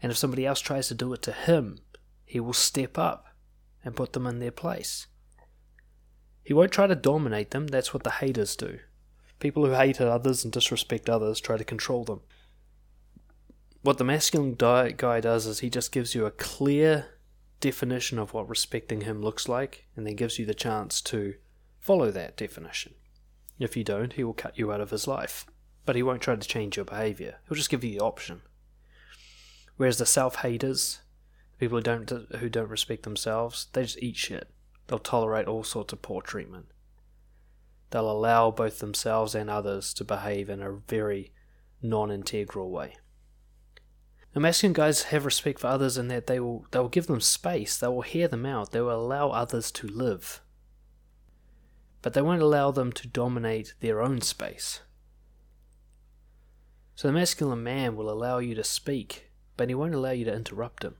And 0.03 0.11
if 0.11 0.19
somebody 0.19 0.47
else 0.47 0.61
tries 0.61 0.89
to 0.89 0.95
do 0.95 1.13
it 1.13 1.23
to 1.23 1.33
him, 1.33 1.79
he 2.25 2.41
will 2.41 2.53
step 2.53 2.99
up 2.99 3.27
and 3.85 3.97
put 3.97 4.13
them 4.13 4.27
in 4.27 4.39
their 4.39 4.51
place. 4.51 5.07
He 6.43 6.53
won't 6.53 6.73
try 6.73 6.87
to 6.87 6.95
dominate 6.95 7.51
them, 7.51 7.69
that's 7.69 7.95
what 7.95 8.03
the 8.03 8.11
haters 8.11 8.57
do. 8.57 8.81
People 9.41 9.65
who 9.67 9.73
hate 9.73 10.01
others 10.01 10.45
and 10.45 10.53
disrespect 10.53 11.09
others 11.09 11.41
try 11.41 11.57
to 11.57 11.65
control 11.65 12.05
them. 12.05 12.21
what 13.83 13.99
the 13.99 14.05
masculine 14.05 14.55
diet 14.57 14.97
guy 14.97 15.21
does 15.21 15.47
is 15.47 15.61
he 15.61 15.69
just 15.69 15.93
gives 15.93 16.15
you 16.15 16.25
a 16.25 16.31
clear 16.31 17.07
definition 17.61 18.19
of 18.19 18.33
what 18.33 18.49
respecting 18.49 19.03
him 19.03 19.21
looks 19.21 19.49
like 19.49 19.87
and 19.95 20.07
then 20.07 20.17
gives 20.17 20.39
you 20.39 20.47
the 20.47 20.55
chance 20.55 21.03
to 21.03 21.35
follow 21.79 22.11
that 22.11 22.37
definition. 22.37 22.95
If 23.59 23.77
you 23.77 23.85
don't, 23.85 24.15
he 24.15 24.25
will 24.25 24.35
cut 24.35 24.59
you 24.59 24.73
out 24.73 24.81
of 24.81 24.91
his 24.91 25.07
life. 25.07 25.47
But 25.87 25.97
he 25.97 26.03
won't 26.03 26.23
try 26.23 26.35
to 26.35 26.49
change 26.49 26.77
your 26.77 26.85
behavior. 26.85 27.37
He'll 27.47 27.57
just 27.57 27.71
give 27.71 27.85
you 27.85 27.93
the 27.93 28.05
option. 28.05 28.43
Whereas 29.77 29.99
the 29.99 30.07
self-haters, 30.07 31.01
people 31.59 31.79
who 31.79 31.83
don't 31.83 32.11
who 32.11 32.49
don't 32.49 32.71
respect 32.71 33.03
themselves, 33.03 33.67
they 33.73 33.83
just 33.83 34.03
eat 34.03 34.17
shit. 34.17 34.49
They'll 34.87 34.99
tolerate 34.99 35.47
all 35.47 35.65
sorts 35.65 35.93
of 35.93 36.03
poor 36.03 36.23
treatment. 36.23 36.67
They'll 37.91 38.11
allow 38.11 38.51
both 38.51 38.79
themselves 38.79 39.35
and 39.35 39.51
others 39.51 39.95
to 39.95 40.05
behave 40.05 40.49
in 40.49 40.63
a 40.63 40.73
very 40.73 41.33
non-integral 41.83 42.71
way. 42.71 42.97
The 44.33 44.41
masculine 44.41 44.73
guys 44.73 45.05
have 45.05 45.25
respect 45.25 45.61
for 45.61 45.69
others 45.69 45.97
in 45.97 46.09
that 46.09 46.27
they 46.27 46.41
will 46.41 46.67
they 46.71 46.81
will 46.81 46.89
give 46.89 47.07
them 47.07 47.21
space, 47.21 47.77
they 47.77 47.87
will 47.87 48.03
hear 48.03 48.27
them 48.27 48.45
out, 48.47 48.73
they 48.73 48.81
will 48.81 49.01
allow 49.01 49.31
others 49.31 49.71
to 49.73 49.87
live. 49.87 50.41
But 52.05 52.13
they 52.13 52.21
won't 52.21 52.43
allow 52.43 52.71
them 52.71 52.93
to 52.93 53.09
dominate 53.09 53.73
their 53.81 54.03
own 54.03 54.21
space. 54.21 54.83
So 56.95 57.09
the 57.09 57.15
masculine 57.15 57.63
man 57.63 57.97
will 57.97 58.11
allow 58.11 58.37
you 58.37 58.55
to 58.57 58.63
speak, 58.63 59.31
but 59.57 59.71
he 59.71 59.75
won't 59.75 59.95
allow 59.95 60.11
you 60.11 60.27
to 60.27 60.35
interrupt 60.35 60.83
him. 60.83 60.97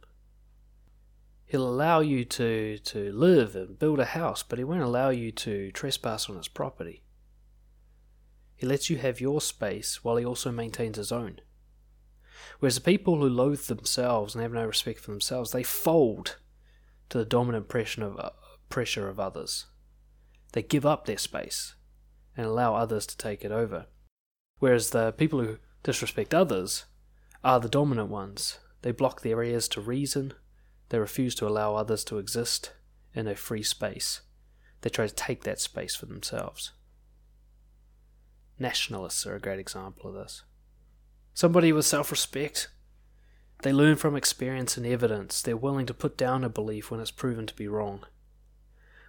He'll 1.45 1.69
allow 1.69 2.01
you 2.01 2.25
to, 2.25 2.79
to 2.79 3.13
live 3.13 3.55
and 3.55 3.79
build 3.79 4.01
a 4.01 4.07
house, 4.07 4.43
but 4.43 4.59
he 4.59 4.65
won't 4.65 4.81
allow 4.81 5.11
you 5.11 5.31
to 5.31 5.71
trespass 5.73 6.31
on 6.31 6.39
his 6.39 6.49
property. 6.49 7.03
He 8.57 8.65
lets 8.65 8.89
you 8.89 8.97
have 8.97 9.21
your 9.21 9.43
space 9.43 10.03
while 10.03 10.17
he 10.17 10.25
also 10.25 10.51
maintains 10.51 10.97
his 10.97 11.13
own. 11.13 11.41
Whereas 12.61 12.77
the 12.77 12.81
people 12.81 13.19
who 13.19 13.29
loathe 13.29 13.67
themselves 13.67 14.35
and 14.35 14.41
have 14.41 14.53
no 14.55 14.65
respect 14.65 15.01
for 15.01 15.11
themselves, 15.11 15.51
they 15.51 15.65
fold 15.65 16.39
to 17.11 17.19
the 17.19 17.27
dominant 17.27 17.69
pressure 17.69 18.07
of, 18.07 18.19
uh, 18.19 18.31
pressure 18.71 19.07
of 19.07 19.21
others. 19.21 19.67
They 20.55 20.63
give 20.63 20.87
up 20.87 21.05
their 21.05 21.19
space 21.19 21.75
and 22.37 22.47
allow 22.47 22.77
others 22.77 23.07
to 23.09 23.17
take 23.17 23.45
it 23.45 23.51
over. 23.51 23.87
Whereas 24.61 24.91
the 24.91 25.11
people 25.11 25.41
who 25.41 25.59
disrespect 25.83 26.33
others 26.33 26.85
are 27.43 27.59
the 27.59 27.69
dominant 27.69 28.09
ones. 28.09 28.61
They 28.83 28.93
block 28.93 29.23
their 29.23 29.43
ears 29.43 29.67
to 29.69 29.81
reason, 29.81 30.33
they 30.91 30.99
refuse 31.01 31.35
to 31.37 31.49
allow 31.49 31.75
others 31.75 32.05
to 32.05 32.19
exist 32.19 32.73
in 33.15 33.27
a 33.27 33.35
free 33.35 33.65
space. 33.65 34.21
They 34.83 34.91
try 34.91 35.09
to 35.09 35.15
take 35.15 35.43
that 35.43 35.61
space 35.61 35.97
for 35.97 36.07
themselves. 36.07 36.71
Nationalists 38.57 39.27
are 39.27 39.35
a 39.35 39.41
great 39.41 39.59
example 39.59 40.09
of 40.09 40.15
this. 40.15 40.45
Somebody 41.33 41.73
with 41.73 41.85
self 41.85 42.13
respect. 42.13 42.69
They 43.63 43.73
learn 43.73 43.97
from 43.97 44.15
experience 44.15 44.77
and 44.77 44.87
evidence. 44.87 45.43
They're 45.43 45.57
willing 45.57 45.87
to 45.87 45.95
put 45.95 46.17
down 46.17 46.45
a 46.45 46.49
belief 46.49 46.93
when 46.93 47.01
it's 47.01 47.11
proven 47.11 47.47
to 47.49 47.55
be 47.55 47.67
wrong. 47.67 48.05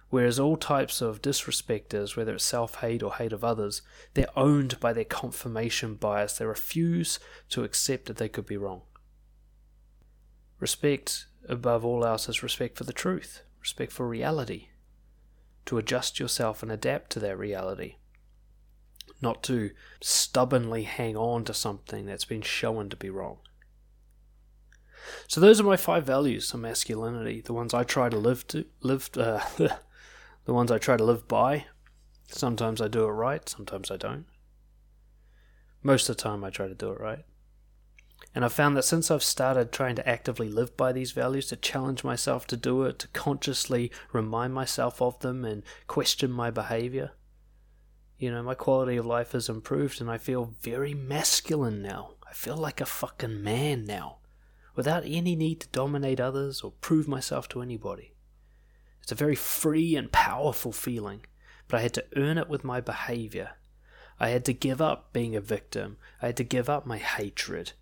Whereas 0.08 0.38
all 0.38 0.56
types 0.56 1.00
of 1.00 1.20
disrespecters, 1.20 2.16
whether 2.16 2.34
it's 2.34 2.44
self 2.44 2.76
hate 2.76 3.02
or 3.02 3.14
hate 3.14 3.32
of 3.32 3.44
others, 3.44 3.82
they're 4.14 4.26
owned 4.36 4.78
by 4.78 4.92
their 4.92 5.04
confirmation 5.04 5.94
bias. 5.94 6.38
They 6.38 6.46
refuse 6.46 7.18
to 7.50 7.64
accept 7.64 8.06
that 8.06 8.16
they 8.16 8.28
could 8.28 8.46
be 8.46 8.56
wrong. 8.56 8.82
Respect, 10.60 11.26
above 11.48 11.84
all 11.84 12.04
else, 12.04 12.28
is 12.28 12.42
respect 12.42 12.78
for 12.78 12.84
the 12.84 12.92
truth, 12.92 13.42
respect 13.60 13.92
for 13.92 14.08
reality. 14.08 14.68
To 15.66 15.78
adjust 15.78 16.20
yourself 16.20 16.62
and 16.62 16.70
adapt 16.70 17.10
to 17.10 17.20
that 17.20 17.36
reality 17.36 17.96
not 19.20 19.42
to 19.44 19.70
stubbornly 20.00 20.82
hang 20.84 21.16
on 21.16 21.44
to 21.44 21.54
something 21.54 22.06
that's 22.06 22.24
been 22.24 22.42
shown 22.42 22.88
to 22.90 22.96
be 22.96 23.10
wrong. 23.10 23.38
So 25.28 25.40
those 25.40 25.60
are 25.60 25.64
my 25.64 25.76
five 25.76 26.04
values 26.04 26.52
of 26.52 26.60
masculinity, 26.60 27.40
the 27.40 27.52
ones 27.52 27.72
I 27.72 27.84
try 27.84 28.08
to 28.08 28.16
live 28.16 28.46
to 28.48 28.66
live 28.82 29.10
uh, 29.16 29.40
the 30.46 30.54
ones 30.54 30.72
I 30.72 30.78
try 30.78 30.96
to 30.96 31.04
live 31.04 31.28
by. 31.28 31.66
Sometimes 32.28 32.80
I 32.80 32.88
do 32.88 33.04
it 33.04 33.10
right, 33.10 33.46
sometimes 33.48 33.90
I 33.90 33.96
don't. 33.96 34.26
Most 35.82 36.08
of 36.08 36.16
the 36.16 36.22
time 36.22 36.42
I 36.42 36.50
try 36.50 36.66
to 36.66 36.74
do 36.74 36.90
it 36.90 37.00
right. 37.00 37.24
And 38.34 38.44
I've 38.44 38.52
found 38.52 38.76
that 38.76 38.84
since 38.84 39.10
I've 39.10 39.22
started 39.22 39.72
trying 39.72 39.96
to 39.96 40.08
actively 40.08 40.48
live 40.48 40.76
by 40.76 40.92
these 40.92 41.12
values, 41.12 41.46
to 41.48 41.56
challenge 41.56 42.02
myself 42.02 42.46
to 42.48 42.56
do 42.56 42.82
it, 42.84 42.98
to 43.00 43.08
consciously 43.08 43.90
remind 44.12 44.54
myself 44.54 45.02
of 45.02 45.18
them 45.20 45.44
and 45.44 45.62
question 45.86 46.30
my 46.30 46.50
behavior, 46.50 47.12
you 48.18 48.30
know, 48.30 48.42
my 48.42 48.54
quality 48.54 48.96
of 48.96 49.06
life 49.06 49.32
has 49.32 49.48
improved 49.48 50.00
and 50.00 50.10
I 50.10 50.18
feel 50.18 50.54
very 50.60 50.94
masculine 50.94 51.82
now. 51.82 52.14
I 52.28 52.32
feel 52.32 52.56
like 52.56 52.80
a 52.80 52.86
fucking 52.86 53.42
man 53.42 53.84
now, 53.84 54.18
without 54.74 55.04
any 55.04 55.36
need 55.36 55.60
to 55.60 55.68
dominate 55.68 56.20
others 56.20 56.62
or 56.62 56.72
prove 56.72 57.06
myself 57.06 57.48
to 57.50 57.62
anybody. 57.62 58.15
It's 59.06 59.12
a 59.12 59.14
very 59.14 59.36
free 59.36 59.94
and 59.94 60.10
powerful 60.10 60.72
feeling, 60.72 61.24
but 61.68 61.78
I 61.78 61.82
had 61.82 61.94
to 61.94 62.04
earn 62.16 62.38
it 62.38 62.48
with 62.48 62.64
my 62.64 62.80
behavior. 62.80 63.52
I 64.18 64.30
had 64.30 64.44
to 64.46 64.52
give 64.52 64.82
up 64.82 65.12
being 65.12 65.36
a 65.36 65.40
victim. 65.40 65.98
I 66.20 66.26
had 66.26 66.36
to 66.38 66.44
give 66.44 66.68
up 66.68 66.86
my 66.86 66.98
hatred. 66.98 67.72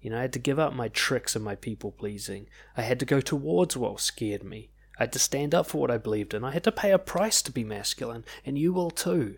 You 0.00 0.10
know, 0.10 0.18
I 0.18 0.22
had 0.22 0.32
to 0.32 0.38
give 0.38 0.58
up 0.58 0.72
my 0.72 0.88
tricks 0.88 1.36
and 1.36 1.44
my 1.44 1.54
people 1.54 1.92
pleasing. 1.92 2.48
I 2.76 2.82
had 2.82 2.98
to 3.00 3.06
go 3.06 3.20
towards 3.20 3.76
what 3.76 4.00
scared 4.00 4.42
me. 4.42 4.70
I 4.98 5.02
had 5.02 5.12
to 5.12 5.18
stand 5.18 5.54
up 5.54 5.66
for 5.66 5.80
what 5.80 5.90
I 5.90 5.98
believed 5.98 6.32
in. 6.32 6.44
I 6.44 6.52
had 6.52 6.64
to 6.64 6.72
pay 6.72 6.92
a 6.92 6.98
price 6.98 7.42
to 7.42 7.52
be 7.52 7.64
masculine, 7.64 8.24
and 8.46 8.56
you 8.56 8.72
will 8.72 8.90
too 8.90 9.36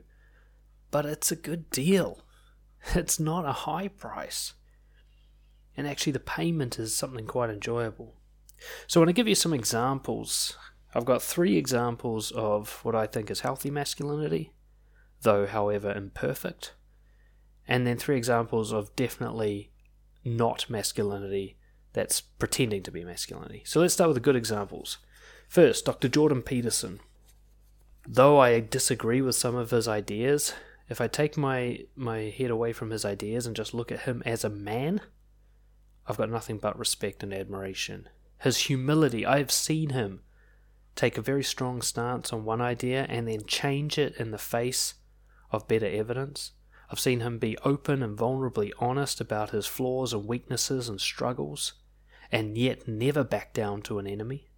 but 0.92 1.06
it's 1.06 1.32
a 1.32 1.36
good 1.36 1.68
deal. 1.70 2.20
It's 2.96 3.20
not 3.20 3.44
a 3.44 3.52
high 3.52 3.86
price. 3.86 4.54
And 5.76 5.86
actually, 5.86 6.12
the 6.12 6.18
payment 6.18 6.80
is 6.80 6.96
something 6.96 7.26
quite 7.26 7.48
enjoyable. 7.48 8.16
So, 8.88 8.98
when 8.98 9.06
I 9.06 9.10
want 9.10 9.16
to 9.16 9.20
give 9.20 9.28
you 9.28 9.36
some 9.36 9.54
examples. 9.54 10.56
I've 10.94 11.04
got 11.04 11.22
three 11.22 11.56
examples 11.56 12.30
of 12.32 12.80
what 12.82 12.94
I 12.94 13.06
think 13.06 13.30
is 13.30 13.40
healthy 13.40 13.70
masculinity, 13.70 14.52
though, 15.22 15.46
however, 15.46 15.92
imperfect. 15.92 16.74
And 17.66 17.86
then 17.86 17.96
three 17.96 18.16
examples 18.16 18.72
of 18.72 18.94
definitely 18.96 19.70
not 20.24 20.68
masculinity 20.68 21.56
that's 21.92 22.20
pretending 22.20 22.82
to 22.82 22.90
be 22.90 23.04
masculinity. 23.04 23.62
So, 23.64 23.80
let's 23.80 23.94
start 23.94 24.08
with 24.08 24.16
the 24.16 24.20
good 24.20 24.36
examples. 24.36 24.98
First, 25.48 25.84
Dr. 25.84 26.08
Jordan 26.08 26.42
Peterson. 26.42 27.00
Though 28.06 28.40
I 28.40 28.60
disagree 28.60 29.20
with 29.20 29.36
some 29.36 29.54
of 29.54 29.70
his 29.70 29.86
ideas, 29.86 30.54
if 30.88 31.00
I 31.00 31.08
take 31.08 31.36
my 31.36 31.80
my 31.94 32.34
head 32.36 32.50
away 32.50 32.72
from 32.72 32.90
his 32.90 33.04
ideas 33.04 33.46
and 33.46 33.54
just 33.54 33.74
look 33.74 33.92
at 33.92 34.00
him 34.00 34.22
as 34.26 34.44
a 34.44 34.50
man, 34.50 35.00
I've 36.06 36.16
got 36.16 36.30
nothing 36.30 36.58
but 36.58 36.78
respect 36.78 37.22
and 37.22 37.32
admiration. 37.32 38.08
His 38.40 38.56
humility, 38.58 39.24
I 39.24 39.38
have 39.38 39.52
seen 39.52 39.90
him 39.90 40.22
take 40.94 41.16
a 41.16 41.22
very 41.22 41.42
strong 41.42 41.82
stance 41.82 42.32
on 42.32 42.44
one 42.44 42.60
idea 42.60 43.06
and 43.08 43.26
then 43.26 43.44
change 43.46 43.98
it 43.98 44.16
in 44.16 44.30
the 44.30 44.38
face 44.38 44.94
of 45.50 45.68
better 45.68 45.86
evidence. 45.86 46.52
I've 46.90 47.00
seen 47.00 47.20
him 47.20 47.38
be 47.38 47.56
open 47.64 48.02
and 48.02 48.18
vulnerably 48.18 48.70
honest 48.78 49.20
about 49.20 49.50
his 49.50 49.66
flaws 49.66 50.12
and 50.12 50.26
weaknesses 50.26 50.88
and 50.88 51.00
struggles, 51.00 51.72
and 52.30 52.58
yet 52.58 52.86
never 52.86 53.24
back 53.24 53.54
down 53.54 53.82
to 53.82 53.98
an 53.98 54.06
enemy. 54.06 54.48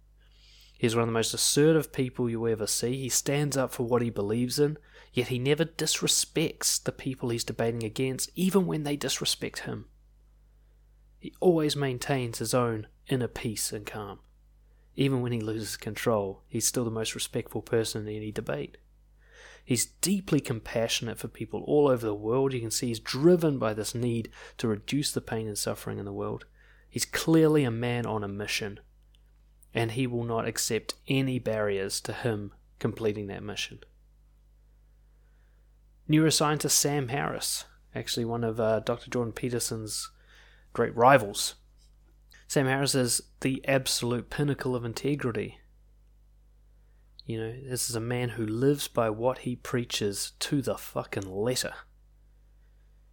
He's 0.77 0.95
one 0.95 1.03
of 1.03 1.07
the 1.07 1.13
most 1.13 1.33
assertive 1.33 1.93
people 1.93 2.29
you 2.29 2.47
ever 2.47 2.67
see. 2.67 2.97
He 2.97 3.09
stands 3.09 3.55
up 3.55 3.71
for 3.71 3.83
what 3.83 4.01
he 4.01 4.09
believes 4.09 4.59
in, 4.59 4.77
yet 5.13 5.29
he 5.29 5.39
never 5.39 5.63
disrespects 5.63 6.83
the 6.83 6.91
people 6.91 7.29
he's 7.29 7.45
debating 7.45 7.83
against, 7.83 8.29
even 8.35 8.67
when 8.67 8.83
they 8.83 8.97
disrespect 8.97 9.59
him. 9.59 9.85
He 11.17 11.33
always 11.39 11.75
maintains 11.75 12.39
his 12.39 12.53
own 12.53 12.87
inner 13.07 13.29
peace 13.29 13.71
and 13.71 13.85
calm. 13.85 14.19
Even 14.95 15.21
when 15.21 15.31
he 15.31 15.41
loses 15.41 15.77
control, 15.77 16.43
he's 16.47 16.67
still 16.67 16.85
the 16.85 16.91
most 16.91 17.15
respectful 17.15 17.61
person 17.61 18.07
in 18.07 18.15
any 18.15 18.31
debate. 18.31 18.77
He's 19.63 19.85
deeply 19.85 20.39
compassionate 20.39 21.17
for 21.17 21.27
people 21.27 21.63
all 21.67 21.87
over 21.87 22.05
the 22.05 22.13
world. 22.13 22.53
You 22.53 22.61
can 22.61 22.71
see 22.71 22.87
he's 22.87 22.99
driven 22.99 23.57
by 23.57 23.73
this 23.73 23.95
need 23.95 24.29
to 24.59 24.67
reduce 24.67 25.11
the 25.11 25.21
pain 25.21 25.47
and 25.47 25.57
suffering 25.57 25.97
in 25.97 26.05
the 26.05 26.13
world. 26.13 26.45
He's 26.87 27.05
clearly 27.05 27.63
a 27.63 27.71
man 27.71 28.05
on 28.05 28.23
a 28.23 28.27
mission 28.27 28.79
and 29.73 29.91
he 29.91 30.07
will 30.07 30.23
not 30.23 30.47
accept 30.47 30.93
any 31.07 31.37
barriers 31.37 31.99
to 31.99 32.13
him 32.13 32.53
completing 32.79 33.27
that 33.27 33.43
mission. 33.43 33.79
Neuroscientist 36.09 36.71
Sam 36.71 37.09
Harris, 37.09 37.65
actually 37.93 38.25
one 38.25 38.43
of 38.43 38.59
uh, 38.59 38.79
Dr. 38.79 39.09
Jordan 39.09 39.33
Peterson's 39.33 40.11
great 40.71 40.95
rivals. 40.95 41.55
Sam 42.55 42.67
Harris 42.67 42.95
is 42.95 43.21
the 43.41 43.61
absolute 43.67 44.29
pinnacle 44.29 44.77
of 44.77 44.85
integrity. 44.85 45.59
You 47.25 47.37
know, 47.37 47.53
this 47.67 47.89
is 47.89 47.97
a 47.97 47.99
man 47.99 48.29
who 48.29 48.45
lives 48.45 48.87
by 48.87 49.09
what 49.09 49.39
he 49.39 49.57
preaches 49.57 50.31
to 50.39 50.61
the 50.61 50.77
fucking 50.77 51.29
letter. 51.29 51.73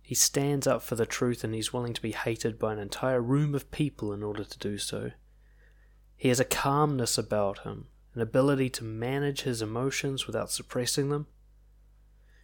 He 0.00 0.14
stands 0.14 0.68
up 0.68 0.80
for 0.80 0.94
the 0.94 1.06
truth 1.06 1.42
and 1.42 1.56
he's 1.56 1.72
willing 1.72 1.92
to 1.92 2.00
be 2.00 2.12
hated 2.12 2.56
by 2.56 2.72
an 2.72 2.78
entire 2.78 3.20
room 3.20 3.52
of 3.56 3.72
people 3.72 4.12
in 4.12 4.22
order 4.22 4.44
to 4.44 4.58
do 4.60 4.78
so. 4.78 5.10
He 6.14 6.28
has 6.28 6.38
a 6.38 6.44
calmness 6.44 7.18
about 7.18 7.64
him, 7.64 7.88
an 8.14 8.20
ability 8.20 8.70
to 8.70 8.84
manage 8.84 9.40
his 9.40 9.60
emotions 9.60 10.24
without 10.24 10.52
suppressing 10.52 11.08
them. 11.08 11.26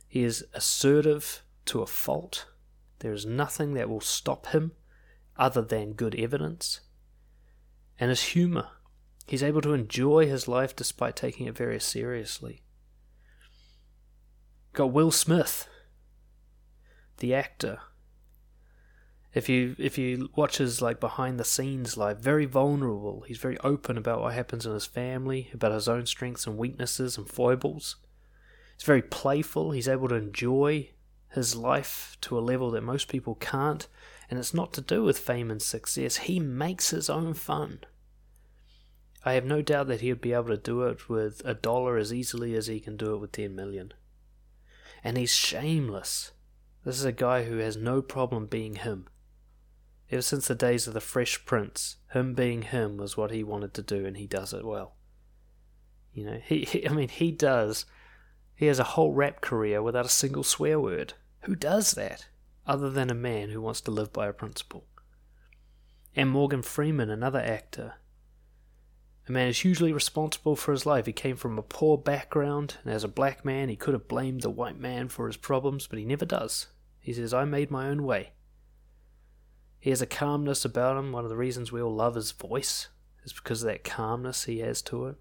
He 0.08 0.24
is 0.24 0.44
assertive 0.52 1.44
to 1.66 1.80
a 1.80 1.86
fault. 1.86 2.46
There 2.98 3.12
is 3.12 3.24
nothing 3.24 3.74
that 3.74 3.88
will 3.88 4.00
stop 4.00 4.48
him 4.48 4.72
other 5.36 5.62
than 5.62 5.92
good 5.92 6.16
evidence. 6.16 6.80
And 7.98 8.10
his 8.10 8.22
humour. 8.22 8.68
He's 9.26 9.42
able 9.42 9.60
to 9.62 9.74
enjoy 9.74 10.26
his 10.26 10.48
life 10.48 10.74
despite 10.74 11.16
taking 11.16 11.46
it 11.46 11.56
very 11.56 11.80
seriously. 11.80 12.62
Got 14.72 14.92
Will 14.92 15.10
Smith, 15.10 15.68
the 17.18 17.34
actor. 17.34 17.80
If 19.34 19.48
you 19.48 19.76
if 19.78 19.98
you 19.98 20.30
watch 20.34 20.58
his 20.58 20.80
like 20.80 21.00
behind 21.00 21.38
the 21.38 21.44
scenes 21.44 21.96
life, 21.96 22.18
very 22.18 22.46
vulnerable. 22.46 23.24
He's 23.26 23.38
very 23.38 23.58
open 23.58 23.98
about 23.98 24.20
what 24.20 24.32
happens 24.32 24.64
in 24.64 24.72
his 24.72 24.86
family, 24.86 25.50
about 25.52 25.72
his 25.72 25.88
own 25.88 26.06
strengths 26.06 26.46
and 26.46 26.56
weaknesses 26.56 27.18
and 27.18 27.28
foibles. 27.28 27.96
He's 28.76 28.86
very 28.86 29.02
playful. 29.02 29.72
He's 29.72 29.88
able 29.88 30.08
to 30.08 30.14
enjoy 30.14 30.90
his 31.32 31.54
life 31.54 32.16
to 32.22 32.38
a 32.38 32.40
level 32.40 32.70
that 32.70 32.82
most 32.82 33.08
people 33.08 33.34
can't, 33.34 33.86
and 34.30 34.38
it's 34.38 34.54
not 34.54 34.72
to 34.74 34.80
do 34.80 35.02
with 35.02 35.18
fame 35.18 35.50
and 35.50 35.62
success. 35.62 36.16
He 36.16 36.38
makes 36.38 36.90
his 36.90 37.08
own 37.08 37.34
fun. 37.34 37.80
I 39.24 39.32
have 39.32 39.44
no 39.44 39.62
doubt 39.62 39.88
that 39.88 40.00
he 40.00 40.10
would 40.10 40.20
be 40.20 40.32
able 40.32 40.48
to 40.48 40.56
do 40.56 40.82
it 40.82 41.08
with 41.08 41.42
a 41.44 41.54
dollar 41.54 41.96
as 41.96 42.12
easily 42.12 42.54
as 42.54 42.66
he 42.66 42.80
can 42.80 42.96
do 42.96 43.14
it 43.14 43.18
with 43.18 43.32
10 43.32 43.54
million. 43.54 43.92
And 45.02 45.16
he's 45.16 45.34
shameless. 45.34 46.32
This 46.84 46.98
is 46.98 47.04
a 47.04 47.12
guy 47.12 47.44
who 47.44 47.58
has 47.58 47.76
no 47.76 48.00
problem 48.00 48.46
being 48.46 48.76
him. 48.76 49.08
Ever 50.10 50.22
since 50.22 50.48
the 50.48 50.54
days 50.54 50.86
of 50.86 50.94
the 50.94 51.00
Fresh 51.00 51.44
Prince, 51.44 51.96
him 52.12 52.34
being 52.34 52.62
him 52.62 52.96
was 52.96 53.16
what 53.16 53.30
he 53.30 53.42
wanted 53.42 53.74
to 53.74 53.82
do, 53.82 54.06
and 54.06 54.16
he 54.16 54.26
does 54.26 54.54
it 54.54 54.64
well. 54.64 54.94
You 56.14 56.24
know, 56.24 56.40
he, 56.44 56.64
he 56.64 56.88
I 56.88 56.92
mean, 56.92 57.08
he 57.08 57.30
does. 57.30 57.84
He 58.54 58.66
has 58.66 58.78
a 58.78 58.84
whole 58.84 59.12
rap 59.12 59.40
career 59.40 59.82
without 59.82 60.06
a 60.06 60.10
single 60.10 60.44
swear 60.44 60.80
word. 60.80 61.14
Who 61.42 61.54
does 61.54 61.92
that? 61.92 62.28
Other 62.68 62.90
than 62.90 63.10
a 63.10 63.14
man 63.14 63.48
who 63.48 63.62
wants 63.62 63.80
to 63.80 63.90
live 63.90 64.12
by 64.12 64.28
a 64.28 64.32
principle. 64.32 64.84
And 66.14 66.30
Morgan 66.30 66.62
Freeman, 66.62 67.08
another 67.08 67.40
actor, 67.40 67.94
a 69.26 69.32
man 69.32 69.48
is 69.48 69.60
hugely 69.60 69.92
responsible 69.92 70.54
for 70.54 70.72
his 70.72 70.84
life. 70.84 71.06
He 71.06 71.12
came 71.12 71.36
from 71.36 71.58
a 71.58 71.62
poor 71.62 71.96
background, 71.96 72.76
and 72.84 72.92
as 72.92 73.04
a 73.04 73.08
black 73.08 73.44
man, 73.44 73.70
he 73.70 73.76
could 73.76 73.94
have 73.94 74.06
blamed 74.06 74.42
the 74.42 74.50
white 74.50 74.78
man 74.78 75.08
for 75.08 75.26
his 75.26 75.38
problems, 75.38 75.86
but 75.86 75.98
he 75.98 76.04
never 76.04 76.26
does. 76.26 76.66
He 77.00 77.14
says, 77.14 77.32
I 77.32 77.46
made 77.46 77.70
my 77.70 77.88
own 77.88 78.02
way. 78.04 78.32
He 79.80 79.90
has 79.90 80.02
a 80.02 80.06
calmness 80.06 80.64
about 80.64 80.98
him. 80.98 81.12
One 81.12 81.24
of 81.24 81.30
the 81.30 81.36
reasons 81.36 81.72
we 81.72 81.80
all 81.80 81.94
love 81.94 82.16
his 82.16 82.32
voice 82.32 82.88
is 83.24 83.32
because 83.32 83.62
of 83.62 83.68
that 83.68 83.84
calmness 83.84 84.44
he 84.44 84.58
has 84.58 84.82
to 84.82 85.06
it. 85.06 85.16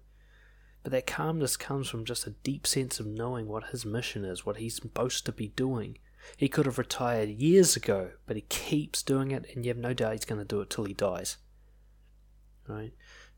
But 0.82 0.92
that 0.92 1.06
calmness 1.06 1.56
comes 1.56 1.88
from 1.88 2.04
just 2.04 2.26
a 2.26 2.30
deep 2.42 2.66
sense 2.66 3.00
of 3.00 3.06
knowing 3.06 3.46
what 3.46 3.68
his 3.68 3.86
mission 3.86 4.24
is, 4.24 4.44
what 4.44 4.58
he's 4.58 4.76
supposed 4.76 5.24
to 5.26 5.32
be 5.32 5.48
doing. 5.48 5.98
He 6.36 6.48
could 6.48 6.66
have 6.66 6.78
retired 6.78 7.28
years 7.28 7.76
ago, 7.76 8.10
but 8.26 8.36
he 8.36 8.42
keeps 8.42 9.02
doing 9.02 9.30
it, 9.30 9.46
and 9.54 9.64
you 9.64 9.70
have 9.70 9.78
no 9.78 9.94
doubt 9.94 10.12
he's 10.12 10.24
going 10.24 10.40
to 10.40 10.44
do 10.44 10.60
it 10.60 10.70
till 10.70 10.84
he 10.84 10.94
dies. 10.94 11.36
Right? 12.66 12.92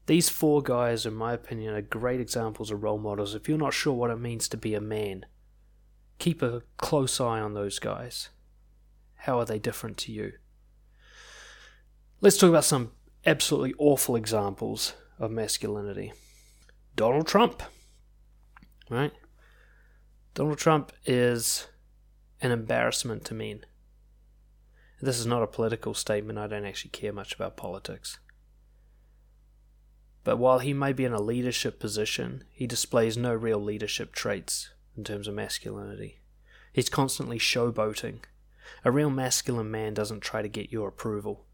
These 0.06 0.28
four 0.28 0.62
guys, 0.62 1.06
in 1.06 1.14
my 1.14 1.32
opinion, 1.32 1.74
are 1.74 1.82
great 1.82 2.20
examples 2.20 2.70
of 2.70 2.82
role 2.82 2.98
models. 2.98 3.34
If 3.34 3.48
you're 3.48 3.58
not 3.58 3.74
sure 3.74 3.92
what 3.92 4.10
it 4.10 4.18
means 4.18 4.48
to 4.48 4.56
be 4.56 4.74
a 4.74 4.80
man, 4.80 5.24
keep 6.18 6.42
a 6.42 6.62
close 6.78 7.20
eye 7.20 7.40
on 7.40 7.54
those 7.54 7.78
guys. 7.78 8.30
How 9.14 9.38
are 9.38 9.44
they 9.44 9.58
different 9.58 9.96
to 9.98 10.12
you? 10.12 10.32
Let's 12.20 12.36
talk 12.36 12.50
about 12.50 12.64
some 12.64 12.92
absolutely 13.24 13.74
awful 13.78 14.16
examples 14.16 14.94
of 15.18 15.30
masculinity. 15.30 16.12
Donald 16.96 17.26
Trump. 17.26 17.62
Right? 18.88 19.12
Donald 20.34 20.58
Trump 20.58 20.92
is 21.06 21.66
an 22.40 22.52
embarrassment 22.52 23.24
to 23.26 23.34
men. 23.34 23.64
This 25.00 25.18
is 25.18 25.26
not 25.26 25.42
a 25.42 25.46
political 25.46 25.94
statement. 25.94 26.38
I 26.38 26.46
don't 26.46 26.64
actually 26.64 26.90
care 26.90 27.12
much 27.12 27.34
about 27.34 27.56
politics. 27.56 28.18
But 30.24 30.36
while 30.36 30.58
he 30.58 30.74
may 30.74 30.92
be 30.92 31.04
in 31.04 31.12
a 31.12 31.20
leadership 31.20 31.78
position, 31.78 32.44
he 32.52 32.66
displays 32.66 33.16
no 33.16 33.32
real 33.32 33.58
leadership 33.58 34.12
traits 34.12 34.70
in 34.96 35.04
terms 35.04 35.26
of 35.26 35.34
masculinity. 35.34 36.18
He's 36.72 36.90
constantly 36.90 37.38
showboating. 37.38 38.20
A 38.84 38.90
real 38.90 39.10
masculine 39.10 39.70
man 39.70 39.94
doesn't 39.94 40.20
try 40.20 40.42
to 40.42 40.48
get 40.48 40.70
your 40.70 40.88
approval 40.88 41.46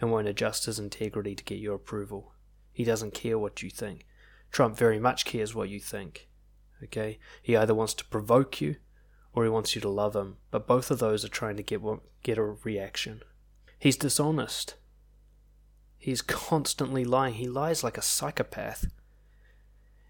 and 0.00 0.10
won't 0.10 0.28
adjust 0.28 0.66
his 0.66 0.78
integrity 0.78 1.34
to 1.34 1.44
get 1.44 1.58
your 1.58 1.74
approval. 1.74 2.32
He 2.72 2.84
doesn't 2.84 3.14
care 3.14 3.38
what 3.38 3.62
you 3.62 3.70
think. 3.70 4.06
Trump 4.50 4.76
very 4.76 4.98
much 4.98 5.24
cares 5.24 5.54
what 5.54 5.68
you 5.68 5.80
think. 5.80 6.28
Okay? 6.82 7.18
He 7.42 7.56
either 7.56 7.74
wants 7.74 7.94
to 7.94 8.04
provoke 8.04 8.60
you 8.60 8.76
or 9.34 9.44
he 9.44 9.50
wants 9.50 9.74
you 9.74 9.80
to 9.80 9.88
love 9.88 10.14
him, 10.14 10.36
but 10.50 10.66
both 10.66 10.90
of 10.90 11.00
those 11.00 11.24
are 11.24 11.28
trying 11.28 11.56
to 11.56 11.62
get 11.62 11.82
get 12.22 12.38
a 12.38 12.42
reaction. 12.42 13.22
He's 13.78 13.96
dishonest. 13.96 14.74
He's 15.98 16.22
constantly 16.22 17.04
lying. 17.04 17.34
He 17.34 17.48
lies 17.48 17.82
like 17.84 17.98
a 17.98 18.02
psychopath. 18.02 18.86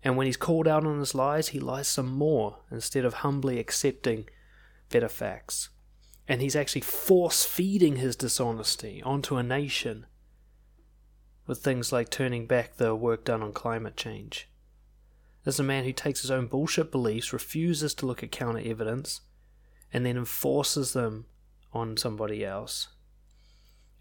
And 0.03 0.17
when 0.17 0.27
he's 0.27 0.37
called 0.37 0.69
out 0.69 0.85
on 0.85 0.99
his 0.99 1.15
lies, 1.15 1.49
he 1.49 1.59
lies 1.59 1.89
some 1.89 2.11
more 2.11 2.59
instead 2.71 3.07
of 3.07 3.15
humbly 3.15 3.59
accepting 3.59 4.29
better 4.91 5.09
facts. 5.09 5.71
And 6.29 6.43
he's 6.43 6.57
actually 6.57 6.83
force 6.83 7.45
feeding 7.45 7.97
his 7.97 8.17
dishonesty 8.17 9.03
onto 9.03 9.37
a 9.37 9.43
nation 9.43 10.07
with 11.47 11.59
things 11.59 11.93
like 11.93 12.11
turning 12.11 12.47
back 12.47 12.77
the 12.77 12.95
work 12.95 13.25
done 13.25 13.43
on 13.43 13.53
climate 13.53 13.97
change. 13.97 14.49
There's 15.45 15.61
a 15.61 15.65
man 15.65 15.85
who 15.85 15.93
takes 15.93 16.23
his 16.23 16.31
own 16.31 16.47
bullshit 16.47 16.91
beliefs, 16.91 17.33
refuses 17.33 17.95
to 17.95 18.07
look 18.07 18.23
at 18.23 18.33
counter 18.33 18.63
evidence, 18.65 19.21
and 19.93 20.05
then 20.05 20.17
enforces 20.17 20.95
them 20.95 21.27
on 21.73 21.97
somebody 21.97 22.45
else 22.45 22.89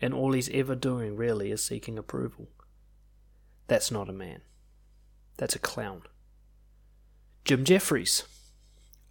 and 0.04 0.14
all 0.14 0.34
he's 0.34 0.50
ever 0.50 0.76
doing 0.76 1.16
really 1.16 1.50
is 1.50 1.64
seeking 1.64 1.98
approval. 1.98 2.50
That's 3.68 3.90
not 3.90 4.10
a 4.10 4.14
man. 4.14 4.42
That's 5.38 5.56
a 5.56 5.60
clown. 5.60 6.02
Jim 7.46 7.64
Jeffries. 7.64 8.24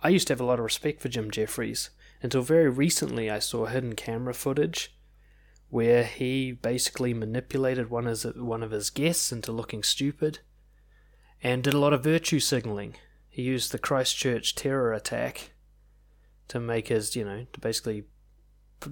I 0.02 0.10
used 0.10 0.26
to 0.26 0.34
have 0.34 0.40
a 0.40 0.44
lot 0.44 0.58
of 0.58 0.64
respect 0.64 1.00
for 1.00 1.08
Jim 1.08 1.30
Jeffries 1.30 1.88
until 2.22 2.42
very 2.42 2.68
recently 2.68 3.30
I 3.30 3.38
saw 3.38 3.64
hidden 3.64 3.94
camera 3.94 4.34
footage 4.34 4.94
where 5.70 6.04
he 6.04 6.52
basically 6.52 7.14
manipulated 7.14 7.88
one 7.88 8.06
of 8.62 8.70
his 8.70 8.90
guests 8.90 9.32
into 9.32 9.50
looking 9.50 9.82
stupid 9.82 10.40
and 11.42 11.62
did 11.62 11.74
a 11.74 11.78
lot 11.78 11.92
of 11.92 12.04
virtue 12.04 12.40
signaling. 12.40 12.96
He 13.28 13.42
used 13.42 13.72
the 13.72 13.78
Christchurch 13.78 14.54
terror 14.54 14.92
attack 14.92 15.52
to 16.48 16.60
make 16.60 16.88
his, 16.88 17.16
you 17.16 17.24
know, 17.24 17.46
to 17.52 17.60
basically 17.60 18.04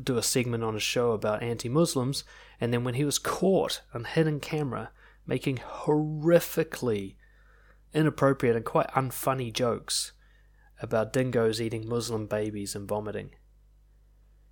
do 0.02 0.16
a 0.16 0.22
segment 0.22 0.64
on 0.64 0.76
a 0.76 0.80
show 0.80 1.12
about 1.12 1.42
anti-Muslims, 1.42 2.24
and 2.60 2.72
then 2.72 2.84
when 2.84 2.94
he 2.94 3.04
was 3.04 3.18
caught 3.18 3.82
on 3.92 4.04
hidden 4.04 4.40
camera 4.40 4.90
making 5.26 5.58
horrifically 5.58 7.16
inappropriate 7.92 8.56
and 8.56 8.64
quite 8.64 8.90
unfunny 8.92 9.52
jokes 9.52 10.12
about 10.82 11.12
dingoes 11.12 11.60
eating 11.60 11.88
Muslim 11.88 12.26
babies 12.26 12.74
and 12.74 12.88
vomiting. 12.88 13.30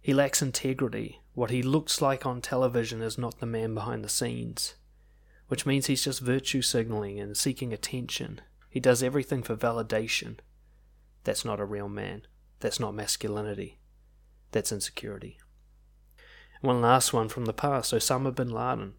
He 0.00 0.12
lacks 0.12 0.42
integrity. 0.42 1.20
What 1.34 1.50
he 1.50 1.62
looks 1.62 2.02
like 2.02 2.26
on 2.26 2.40
television 2.40 3.00
is 3.00 3.18
not 3.18 3.40
the 3.40 3.46
man 3.46 3.74
behind 3.74 4.04
the 4.04 4.08
scenes, 4.08 4.74
which 5.48 5.66
means 5.66 5.86
he's 5.86 6.04
just 6.04 6.20
virtue 6.20 6.62
signaling 6.62 7.18
and 7.18 7.36
seeking 7.36 7.72
attention. 7.72 8.40
He 8.70 8.80
does 8.80 9.02
everything 9.02 9.42
for 9.42 9.56
validation. 9.56 10.38
That's 11.24 11.44
not 11.44 11.60
a 11.60 11.64
real 11.64 11.88
man. 11.88 12.22
That's 12.60 12.78
not 12.78 12.94
masculinity. 12.94 13.78
That's 14.52 14.72
insecurity. 14.72 15.38
One 16.60 16.80
last 16.80 17.12
one 17.12 17.28
from 17.28 17.44
the 17.44 17.52
past 17.52 17.92
Osama 17.92 18.34
bin 18.34 18.50
Laden. 18.50 18.94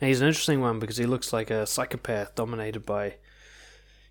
And 0.00 0.08
he's 0.08 0.20
an 0.20 0.28
interesting 0.28 0.60
one 0.60 0.78
because 0.78 0.96
he 0.96 1.06
looks 1.06 1.32
like 1.32 1.50
a 1.50 1.66
psychopath 1.66 2.34
dominated 2.34 2.86
by, 2.86 3.16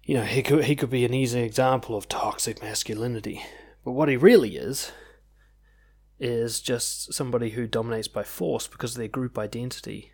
you 0.04 0.16
know, 0.16 0.24
he 0.24 0.44
could, 0.44 0.66
he 0.66 0.76
could 0.76 0.90
be 0.90 1.06
an 1.06 1.14
easy 1.14 1.42
example 1.42 1.96
of 1.96 2.10
toxic 2.10 2.62
masculinity. 2.62 3.44
But 3.86 3.92
what 3.92 4.10
he 4.10 4.18
really 4.18 4.58
is, 4.58 4.92
is 6.20 6.60
just 6.60 7.14
somebody 7.14 7.52
who 7.52 7.68
dominates 7.68 8.08
by 8.08 8.24
force 8.24 8.68
because 8.68 8.94
of 8.94 8.98
their 8.98 9.08
group 9.08 9.38
identity. 9.38 10.12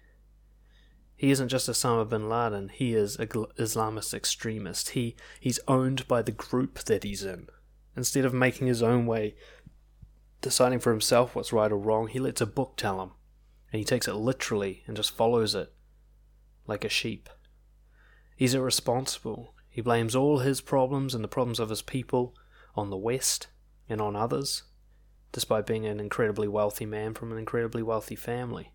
He 1.15 1.31
isn't 1.31 1.49
just 1.49 1.69
Osama 1.69 2.09
bin 2.09 2.27
Laden, 2.27 2.69
he 2.69 2.93
is 2.93 3.15
an 3.17 3.27
Islamist 3.27 4.13
extremist. 4.13 4.89
He, 4.89 5.15
he's 5.39 5.59
owned 5.67 6.07
by 6.07 6.21
the 6.21 6.31
group 6.31 6.79
that 6.85 7.03
he's 7.03 7.23
in. 7.23 7.47
Instead 7.95 8.25
of 8.25 8.33
making 8.33 8.67
his 8.67 8.83
own 8.83 9.05
way 9.05 9.35
deciding 10.41 10.79
for 10.79 10.91
himself 10.91 11.35
what's 11.35 11.53
right 11.53 11.71
or 11.71 11.77
wrong, 11.77 12.07
he 12.07 12.19
lets 12.19 12.41
a 12.41 12.45
book 12.45 12.73
tell 12.75 13.01
him. 13.01 13.11
And 13.71 13.79
he 13.79 13.85
takes 13.85 14.07
it 14.07 14.13
literally 14.13 14.83
and 14.85 14.95
just 14.95 15.15
follows 15.15 15.55
it 15.55 15.73
like 16.67 16.85
a 16.85 16.89
sheep. 16.89 17.29
He's 18.35 18.53
irresponsible. 18.53 19.55
He 19.69 19.81
blames 19.81 20.15
all 20.15 20.39
his 20.39 20.61
problems 20.61 21.15
and 21.15 21.23
the 21.23 21.29
problems 21.29 21.59
of 21.59 21.69
his 21.69 21.81
people 21.81 22.35
on 22.75 22.89
the 22.89 22.97
West 22.97 23.47
and 23.89 23.99
on 24.01 24.15
others, 24.15 24.63
despite 25.31 25.65
being 25.65 25.85
an 25.85 25.99
incredibly 25.99 26.47
wealthy 26.47 26.85
man 26.85 27.13
from 27.13 27.31
an 27.31 27.37
incredibly 27.37 27.81
wealthy 27.81 28.15
family. 28.15 28.71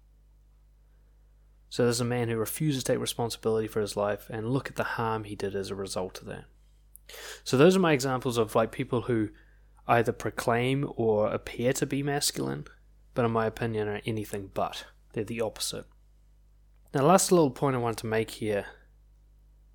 So 1.70 1.84
there's 1.84 2.00
a 2.00 2.04
man 2.04 2.28
who 2.28 2.36
refuses 2.36 2.82
to 2.84 2.92
take 2.92 3.00
responsibility 3.00 3.68
for 3.68 3.80
his 3.80 3.96
life, 3.96 4.28
and 4.30 4.50
look 4.50 4.68
at 4.68 4.76
the 4.76 4.84
harm 4.84 5.24
he 5.24 5.36
did 5.36 5.54
as 5.54 5.70
a 5.70 5.74
result 5.74 6.20
of 6.20 6.26
that. 6.26 6.44
So 7.44 7.56
those 7.56 7.76
are 7.76 7.80
my 7.80 7.92
examples 7.92 8.38
of 8.38 8.54
like 8.54 8.72
people 8.72 9.02
who 9.02 9.30
either 9.86 10.12
proclaim 10.12 10.90
or 10.96 11.28
appear 11.28 11.72
to 11.74 11.86
be 11.86 12.02
masculine, 12.02 12.66
but 13.14 13.24
in 13.24 13.30
my 13.30 13.46
opinion 13.46 13.88
are 13.88 14.00
anything 14.04 14.50
but. 14.52 14.84
they're 15.12 15.24
the 15.24 15.40
opposite. 15.40 15.86
Now, 16.94 17.02
last 17.02 17.32
little 17.32 17.50
point 17.50 17.76
I 17.76 17.80
want 17.80 17.98
to 17.98 18.06
make 18.06 18.32
here 18.32 18.66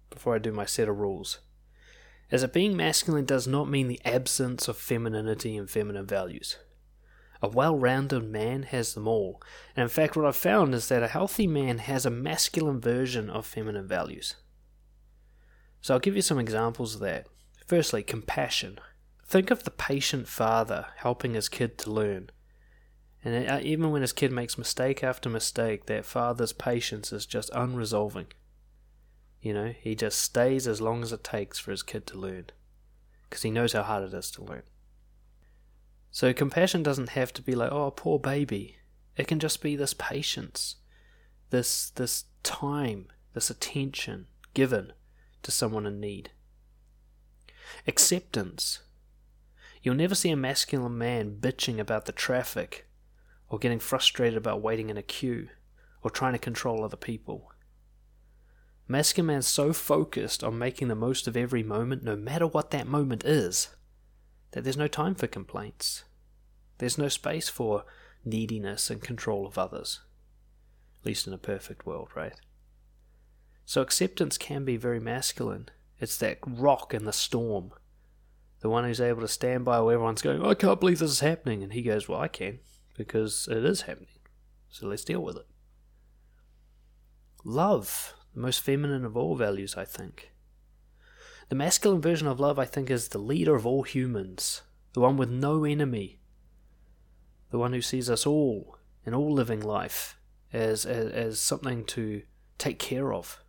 before 0.10 0.36
I 0.36 0.40
do 0.40 0.52
my 0.52 0.66
set 0.66 0.88
of 0.88 1.00
rules 1.00 1.40
is 2.32 2.42
that 2.42 2.54
being 2.54 2.76
masculine 2.76 3.26
does 3.26 3.48
not 3.48 3.70
mean 3.70 3.88
the 3.88 4.02
absence 4.06 4.68
of 4.68 4.78
femininity 4.78 5.56
and 5.58 5.70
feminine 5.70 6.08
values. 6.08 6.58
A 7.44 7.50
well 7.50 7.78
rounded 7.78 8.24
man 8.24 8.64
has 8.64 8.94
them 8.94 9.06
all, 9.06 9.42
and 9.76 9.84
in 9.84 9.90
fact, 9.90 10.16
what 10.16 10.26
I've 10.26 10.36
found 10.38 10.74
is 10.74 10.88
that 10.88 11.04
a 11.04 11.10
healthy 11.10 11.46
man 11.46 11.80
has 11.80 12.06
a 12.06 12.10
masculine 12.10 12.80
version 12.80 13.30
of 13.30 13.46
feminine 13.46 13.86
values. 13.86 14.38
So 15.82 15.94
I'll 15.94 16.00
give 16.00 16.16
you 16.16 16.22
some 16.22 16.40
examples 16.40 16.96
of 16.96 17.02
that. 17.02 17.28
Firstly, 17.68 18.02
compassion. 18.02 18.80
Think 19.26 19.52
of 19.52 19.66
the 19.66 19.72
patient 19.72 20.30
father 20.30 20.86
helping 20.96 21.34
his 21.34 21.50
kid 21.50 21.78
to 21.80 21.92
learn. 21.92 22.30
And 23.26 23.50
uh, 23.50 23.60
even 23.62 23.92
when 23.92 24.04
his 24.04 24.14
kid 24.14 24.32
makes 24.32 24.58
mistake 24.58 25.04
after 25.04 25.30
mistake, 25.30 25.88
that 25.88 26.06
father's 26.06 26.54
patience 26.54 27.12
is 27.12 27.26
just 27.26 27.52
unresolving. 27.52 28.28
You 29.42 29.54
know, 29.54 29.74
he 29.78 29.96
just 29.96 30.20
stays 30.22 30.66
as 30.66 30.80
long 30.80 31.04
as 31.04 31.12
it 31.12 31.26
takes 31.26 31.60
for 31.60 31.72
his 31.72 31.84
kid 31.84 32.08
to 32.08 32.18
learn. 32.18 32.46
Because 33.30 33.42
he 33.42 33.52
knows 33.52 33.74
how 33.74 33.84
hard 33.84 34.06
it 34.06 34.14
is 34.14 34.32
to 34.32 34.44
learn. 34.44 34.64
So 36.14 36.32
compassion 36.32 36.84
doesn't 36.84 37.10
have 37.10 37.34
to 37.34 37.42
be 37.42 37.56
like, 37.56 37.72
oh, 37.72 37.90
poor 37.90 38.20
baby. 38.20 38.78
It 39.18 39.28
can 39.28 39.40
just 39.40 39.64
be 39.64 39.76
this 39.76 39.96
patience, 39.96 40.76
this 41.50 41.90
this 41.90 42.26
time, 42.44 43.08
this 43.34 43.50
attention 43.50 44.28
given 44.54 44.94
to 45.42 45.52
someone 45.52 45.88
in 45.88 46.00
need. 46.00 46.30
Acceptance. 47.88 48.82
You'll 49.82 49.96
never 49.96 50.14
see 50.14 50.30
a 50.30 50.36
masculine 50.36 51.00
man 51.00 51.38
bitching 51.40 51.80
about 51.80 52.06
the 52.06 52.12
traffic, 52.12 52.88
or 53.50 53.58
getting 53.58 53.80
frustrated 53.80 54.38
about 54.38 54.62
waiting 54.62 54.92
in 54.92 54.98
a 54.98 55.02
queue, 55.02 55.50
or 56.04 56.12
trying 56.12 56.34
to 56.34 56.40
control 56.40 56.84
other 56.84 56.96
people. 56.96 57.52
Masculine 58.88 59.34
man's 59.34 59.48
so 59.48 59.74
focused 59.74 60.44
on 60.44 60.60
making 60.60 60.90
the 60.90 60.96
most 60.96 61.28
of 61.28 61.36
every 61.36 61.64
moment, 61.64 62.04
no 62.04 62.16
matter 62.16 62.46
what 62.46 62.70
that 62.70 62.86
moment 62.86 63.26
is, 63.26 63.70
that 64.54 64.64
there's 64.64 64.78
no 64.78 64.88
time 64.88 65.16
for 65.16 65.28
complaints. 65.28 66.04
There's 66.78 66.98
no 66.98 67.10
space 67.10 67.50
for 67.50 67.84
neediness 68.24 68.90
and 68.90 69.02
control 69.02 69.46
of 69.46 69.58
others. 69.58 70.00
At 71.02 71.08
least 71.08 71.28
in 71.28 71.34
a 71.34 71.38
perfect 71.38 71.86
world, 71.86 72.10
right? 72.16 72.34
So 73.66 73.82
acceptance 73.82 74.38
can 74.38 74.64
be 74.64 74.78
very 74.78 75.00
masculine. 75.00 75.70
It's 76.00 76.18
that 76.18 76.38
rock 76.46 76.94
in 76.94 77.06
the 77.06 77.14
storm. 77.14 77.72
The 78.62 78.70
one 78.70 78.84
who's 78.84 79.02
able 79.02 79.22
to 79.22 79.28
stand 79.28 79.66
by 79.66 79.80
while 79.80 79.92
everyone's 79.92 80.22
going, 80.22 80.46
I 80.46 80.54
can't 80.54 80.80
believe 80.80 81.00
this 81.00 81.12
is 81.12 81.20
happening. 81.20 81.64
And 81.64 81.74
he 81.74 81.82
goes, 81.82 82.08
Well, 82.08 82.20
I 82.20 82.28
can, 82.28 82.60
because 82.96 83.48
it 83.52 83.66
is 83.66 83.82
happening. 83.82 84.08
So 84.70 84.88
let's 84.88 85.04
deal 85.04 85.22
with 85.22 85.38
it. 85.38 85.48
Love, 87.44 88.14
the 88.34 88.40
most 88.40 88.62
feminine 88.62 89.04
of 89.04 89.18
all 89.18 89.36
values, 89.36 89.76
I 89.76 89.86
think. 89.86 90.33
The 91.54 91.60
masculine 91.60 92.02
version 92.02 92.28
of 92.28 92.40
love, 92.40 92.58
I 92.58 92.66
think, 92.66 92.90
is 92.90 93.10
the 93.10 93.20
leader 93.20 93.54
of 93.54 93.64
all 93.64 93.84
humans, 93.84 94.64
the 94.94 95.02
one 95.02 95.18
with 95.18 95.30
no 95.30 95.66
enemy, 95.66 96.20
the 97.52 97.60
one 97.60 97.74
who 97.74 97.82
sees 97.84 98.10
us 98.10 98.26
all 98.26 98.80
in 99.06 99.14
all 99.14 99.32
living 99.32 99.62
life 99.62 100.18
as, 100.52 100.84
as, 100.84 101.12
as 101.12 101.40
something 101.40 101.86
to 101.86 102.24
take 102.58 102.80
care 102.80 103.14
of. 103.14 103.40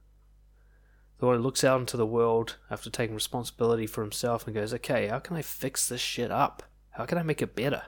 The 1.19 1.25
one 1.25 1.37
who 1.37 1.43
looks 1.43 1.65
out 1.65 1.81
into 1.81 1.97
the 1.97 2.05
world 2.05 2.59
after 2.71 2.91
taking 2.91 3.15
responsibility 3.15 3.87
for 3.87 4.03
himself 4.03 4.47
and 4.47 4.55
goes, 4.55 4.75
okay, 4.75 5.07
how 5.07 5.19
can 5.19 5.39
I 5.39 5.41
fix 5.41 5.89
this 5.89 6.03
shit 6.03 6.31
up? 6.31 6.63
How 6.91 7.07
can 7.07 7.17
I 7.17 7.23
make 7.23 7.41
it 7.41 7.57
better? 7.57 7.85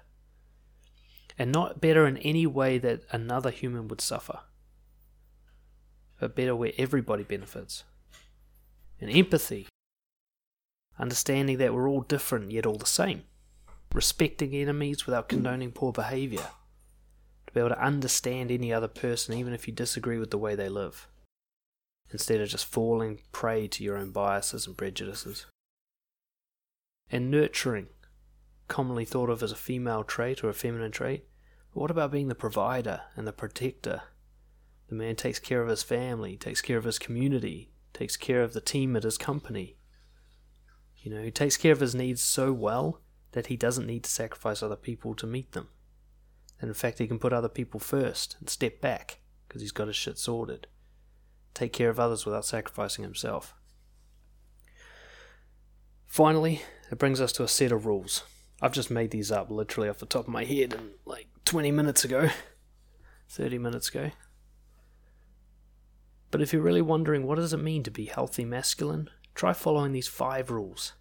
And 1.39 1.53
not 1.53 1.83
better 1.83 2.07
in 2.07 2.17
any 2.17 2.47
way 2.47 2.79
that 2.79 3.03
another 3.13 3.51
human 3.51 3.87
would 3.89 4.01
suffer, 4.01 4.41
but 6.19 6.35
better 6.35 6.57
where 6.57 6.73
everybody 6.79 7.23
benefits. 7.23 7.85
And 8.99 9.11
empathy, 9.11 9.67
understanding 10.99 11.59
that 11.59 11.75
we're 11.75 11.89
all 11.89 12.03
different 12.03 12.51
yet 12.51 12.67
all 12.67 12.79
the 12.79 12.87
same, 12.87 13.25
respecting 13.93 14.55
enemies 14.55 15.07
without 15.07 15.29
condoning 15.29 15.73
poor 15.73 15.93
behavior, 15.93 16.49
to 17.47 17.53
be 17.53 17.61
able 17.61 17.71
to 17.71 17.83
understand 17.83 18.51
any 18.51 18.73
other 18.73 18.89
person 18.89 19.35
even 19.35 19.53
if 19.53 19.67
you 19.67 19.73
disagree 19.73 20.19
with 20.19 20.31
the 20.31 20.39
way 20.39 20.55
they 20.55 20.69
live, 20.69 21.09
instead 22.11 22.41
of 22.41 22.49
just 22.49 22.67
falling 22.67 23.21
prey 23.33 23.69
to 23.69 23.85
your 23.85 23.97
own 23.97 24.11
biases 24.11 24.67
and 24.67 24.77
prejudices. 24.77 25.47
And 27.11 27.31
nurturing, 27.31 27.89
commonly 28.69 29.05
thought 29.05 29.31
of 29.31 29.43
as 29.43 29.53
a 29.53 29.57
female 29.57 30.03
trait 30.03 30.43
or 30.43 30.49
a 30.49 30.55
feminine 30.55 30.91
trait, 30.91 31.25
but 31.73 31.81
what 31.81 31.91
about 31.91 32.11
being 32.11 32.29
the 32.29 32.35
provider 32.35 33.03
and 33.15 33.27
the 33.27 33.33
protector? 33.33 34.03
The 34.89 34.95
man 34.95 35.17
takes 35.17 35.39
care 35.39 35.63
of 35.63 35.69
his 35.69 35.83
family, 35.83 36.37
takes 36.37 36.63
care 36.63 36.79
of 36.79 36.85
his 36.85 36.99
community, 36.99 37.71
takes 37.93 38.17
care 38.17 38.43
of 38.43 38.53
the 38.53 38.61
team 38.61 38.97
at 38.97 39.03
his 39.03 39.19
company. 39.19 39.76
You 41.07 41.15
know, 41.15 41.23
he 41.23 41.31
takes 41.31 41.57
care 41.57 41.71
of 41.71 41.79
his 41.79 41.95
needs 41.95 42.21
so 42.21 42.53
well 42.53 43.01
that 43.31 43.47
he 43.47 43.57
doesn't 43.57 43.87
need 43.87 44.03
to 44.03 44.11
sacrifice 44.11 44.61
other 44.61 44.75
people 44.75 45.15
to 45.15 45.25
meet 45.25 45.53
them. 45.53 45.69
And 46.61 46.67
in 46.67 46.75
fact, 46.75 46.99
he 46.99 47.07
can 47.07 47.21
put 47.21 47.33
other 47.33 47.49
people 47.49 47.79
first 47.79 48.35
and 48.41 48.51
step 48.51 48.81
back 48.81 49.21
because 49.47 49.63
he's 49.63 49.71
got 49.71 49.87
his 49.87 49.95
shit 49.95 50.19
sorted. 50.19 50.67
Take 51.55 51.73
care 51.73 51.91
of 51.91 52.01
others 52.01 52.27
without 52.27 52.45
sacrificing 52.45 53.05
himself. 53.05 53.55
Finally, 56.07 56.63
it 56.91 56.99
brings 56.99 57.21
us 57.21 57.31
to 57.35 57.45
a 57.45 57.49
set 57.49 57.71
of 57.71 57.87
rules. 57.87 58.25
I've 58.61 58.73
just 58.73 58.91
made 58.91 59.13
these 59.13 59.31
up 59.31 59.49
literally 59.49 59.89
off 59.89 59.99
the 59.99 60.07
top 60.07 60.27
of 60.27 60.33
my 60.33 60.43
head 60.43 60.75
and 60.75 60.91
like 61.05 61.29
20 61.45 61.71
minutes 61.71 62.05
ago, 62.05 62.31
30 63.29 63.59
minutes 63.59 63.91
ago. 63.91 64.11
But 66.33 66.43
if 66.43 66.53
you're 66.53 66.63
really 66.63 66.83
wondering 66.83 67.29
what 67.29 67.37
does 67.37 67.53
it 67.53 67.63
mean 67.63 67.85
to 67.85 67.93
be 67.93 68.07
healthy 68.07 68.45
masculine, 68.45 69.09
try 69.37 69.53
following 69.53 69.93
these 69.93 70.09
five 70.09 70.51
rules. 70.51 70.95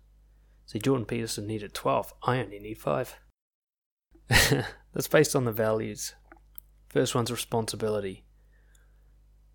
See, 0.68 0.80
Jordan 0.80 1.06
Peterson 1.06 1.48
needed 1.48 1.74
12. 1.74 2.14
I 2.24 2.40
only 2.40 2.60
need 2.60 2.78
5. 2.78 3.16
That's 4.30 5.08
based 5.10 5.36
on 5.36 5.46
the 5.46 5.52
values. 5.52 6.14
First 6.90 7.16
one's 7.16 7.32
responsibility. 7.32 8.26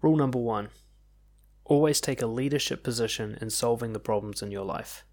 Rule 0.03 0.17
number 0.17 0.39
one 0.39 0.71
always 1.65 2.01
take 2.01 2.21
a 2.21 2.27
leadership 2.27 2.83
position 2.83 3.39
in 3.41 3.49
solving 3.49 3.93
the 3.93 4.01
problems 4.01 4.43
in 4.43 4.51
your 4.51 4.65
life. 4.65 5.05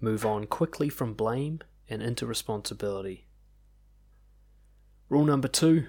Move 0.00 0.24
on 0.24 0.46
quickly 0.46 0.88
from 0.88 1.14
blame 1.14 1.58
and 1.88 2.02
into 2.02 2.24
responsibility. 2.24 3.26
Rule 5.08 5.24
number 5.24 5.48
two 5.48 5.88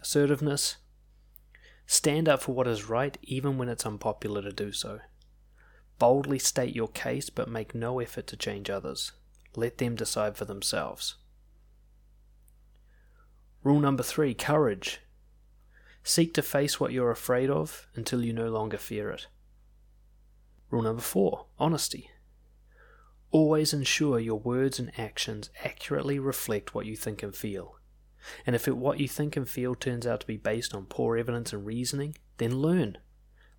assertiveness. 0.00 0.76
Stand 1.86 2.28
up 2.28 2.42
for 2.42 2.52
what 2.52 2.68
is 2.68 2.88
right 2.88 3.18
even 3.22 3.58
when 3.58 3.68
it's 3.68 3.84
unpopular 3.84 4.40
to 4.42 4.52
do 4.52 4.72
so. 4.72 5.00
Boldly 6.00 6.38
state 6.38 6.74
your 6.74 6.88
case, 6.88 7.28
but 7.28 7.46
make 7.46 7.74
no 7.74 8.00
effort 8.00 8.26
to 8.28 8.36
change 8.36 8.70
others. 8.70 9.12
Let 9.54 9.76
them 9.76 9.96
decide 9.96 10.34
for 10.34 10.46
themselves. 10.46 11.16
Rule 13.62 13.80
number 13.80 14.02
three 14.02 14.32
courage. 14.32 15.02
Seek 16.02 16.32
to 16.34 16.42
face 16.42 16.80
what 16.80 16.92
you're 16.92 17.10
afraid 17.10 17.50
of 17.50 17.86
until 17.94 18.24
you 18.24 18.32
no 18.32 18.48
longer 18.48 18.78
fear 18.78 19.10
it. 19.10 19.26
Rule 20.70 20.80
number 20.80 21.02
four 21.02 21.44
honesty. 21.58 22.10
Always 23.30 23.74
ensure 23.74 24.18
your 24.18 24.40
words 24.40 24.78
and 24.78 24.98
actions 24.98 25.50
accurately 25.62 26.18
reflect 26.18 26.74
what 26.74 26.86
you 26.86 26.96
think 26.96 27.22
and 27.22 27.36
feel. 27.36 27.76
And 28.46 28.56
if 28.56 28.66
it, 28.66 28.78
what 28.78 29.00
you 29.00 29.06
think 29.06 29.36
and 29.36 29.46
feel 29.46 29.74
turns 29.74 30.06
out 30.06 30.20
to 30.20 30.26
be 30.26 30.38
based 30.38 30.74
on 30.74 30.86
poor 30.86 31.18
evidence 31.18 31.52
and 31.52 31.66
reasoning, 31.66 32.16
then 32.38 32.56
learn. 32.62 32.96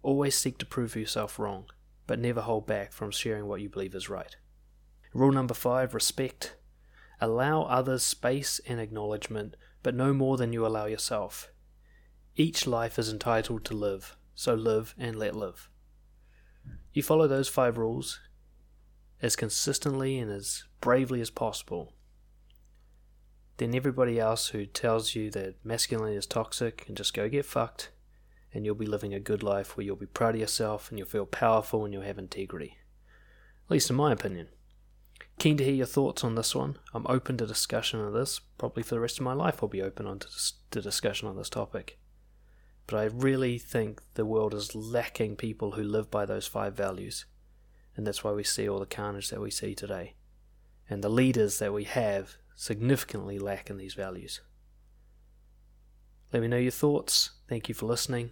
Always 0.02 0.36
seek 0.36 0.58
to 0.58 0.66
prove 0.66 0.96
yourself 0.96 1.38
wrong 1.38 1.66
but 2.12 2.20
never 2.20 2.42
hold 2.42 2.68
back 2.68 2.92
from 2.92 3.10
sharing 3.10 3.48
what 3.48 3.62
you 3.62 3.70
believe 3.70 3.96
is 3.96 4.10
right. 4.10 4.36
Rule 5.14 5.32
number 5.32 5.54
five 5.54 5.94
respect. 5.94 6.58
Allow 7.22 7.62
others 7.62 8.04
space 8.04 8.60
and 8.68 8.82
acknowledgement, 8.82 9.56
but 9.82 9.96
no 9.96 10.14
more 10.14 10.36
than 10.36 10.52
you 10.52 10.68
allow 10.68 10.88
yourself. 10.88 11.54
Each 12.36 12.68
life 12.68 13.00
is 13.00 13.10
entitled 13.10 13.64
to 13.64 13.74
live, 13.74 14.18
so 14.36 14.54
live 14.54 14.94
and 14.98 15.16
let 15.16 15.38
live. 15.38 15.70
You 16.92 17.02
follow 17.02 17.30
those 17.30 17.48
five 17.48 17.78
rules 17.78 18.20
as 19.22 19.38
consistently 19.38 20.20
and 20.20 20.30
as 20.30 20.66
bravely 20.82 21.22
as 21.22 21.30
possible. 21.30 21.94
Then 23.56 23.74
everybody 23.74 24.20
else 24.20 24.50
who 24.50 24.66
tells 24.66 25.16
you 25.16 25.32
that 25.32 25.64
masculinity 25.64 26.18
is 26.18 26.26
toxic 26.26 26.86
can 26.88 26.96
just 26.96 27.14
go 27.14 27.30
get 27.30 27.46
fucked 27.46 27.92
and 28.54 28.66
you'll 28.66 28.76
be 28.76 28.86
living 28.86 29.14
a 29.14 29.20
good 29.20 29.44
life 29.44 29.76
where 29.76 29.86
you'll 29.86 29.96
be 29.96 30.06
proud 30.06 30.36
of 30.36 30.42
yourself 30.42 30.90
and 30.90 30.98
you'll 30.98 31.08
feel 31.08 31.26
powerful 31.26 31.86
and 31.86 31.94
you'll 31.94 32.04
have 32.04 32.18
integrity. 32.18 32.78
At 33.66 33.72
least 33.72 33.90
in 33.90 33.96
my 33.96 34.12
opinion. 34.12 34.50
Keen 35.40 35.58
to 35.58 35.64
hear 35.64 35.74
your 35.74 35.86
thoughts 35.86 36.24
on 36.24 36.36
this 36.36 36.54
one. 36.54 36.78
I'm 36.94 37.08
open 37.08 37.38
to 37.38 37.48
discussion 37.48 38.00
on 38.00 38.14
this. 38.14 38.40
Probably 38.58 38.84
for 38.84 38.96
the 38.96 39.02
rest 39.02 39.18
of 39.18 39.24
my 39.24 39.34
life, 39.34 39.60
I'll 39.62 39.70
be 39.70 39.82
open 39.82 40.06
on 40.06 40.20
to, 40.20 40.28
to 40.72 40.82
discussion 40.82 41.28
on 41.28 41.38
this 41.38 41.50
topic. 41.50 41.98
But 42.88 42.98
I 42.98 43.04
really 43.06 43.58
think 43.58 44.02
the 44.16 44.26
world 44.26 44.54
is 44.54 44.76
lacking 44.76 45.38
people 45.38 45.72
who 45.72 45.84
live 45.84 46.12
by 46.12 46.26
those 46.26 46.46
five 46.46 46.76
values. 46.76 47.26
And 47.96 48.06
that's 48.06 48.24
why 48.24 48.32
we 48.32 48.44
see 48.44 48.68
all 48.68 48.80
the 48.80 48.86
carnage 48.86 49.30
that 49.30 49.42
we 49.42 49.50
see 49.50 49.74
today. 49.74 50.16
And 50.90 51.04
the 51.04 51.10
leaders 51.10 51.60
that 51.60 51.74
we 51.74 51.86
have 51.86 52.36
significantly 52.56 53.40
lack 53.40 53.70
in 53.70 53.78
these 53.78 53.94
values. 53.94 54.42
Let 56.34 56.42
me 56.42 56.48
know 56.48 56.58
your 56.58 56.72
thoughts. 56.72 57.32
Thank 57.48 57.70
you 57.70 57.76
for 57.76 57.86
listening. 57.86 58.32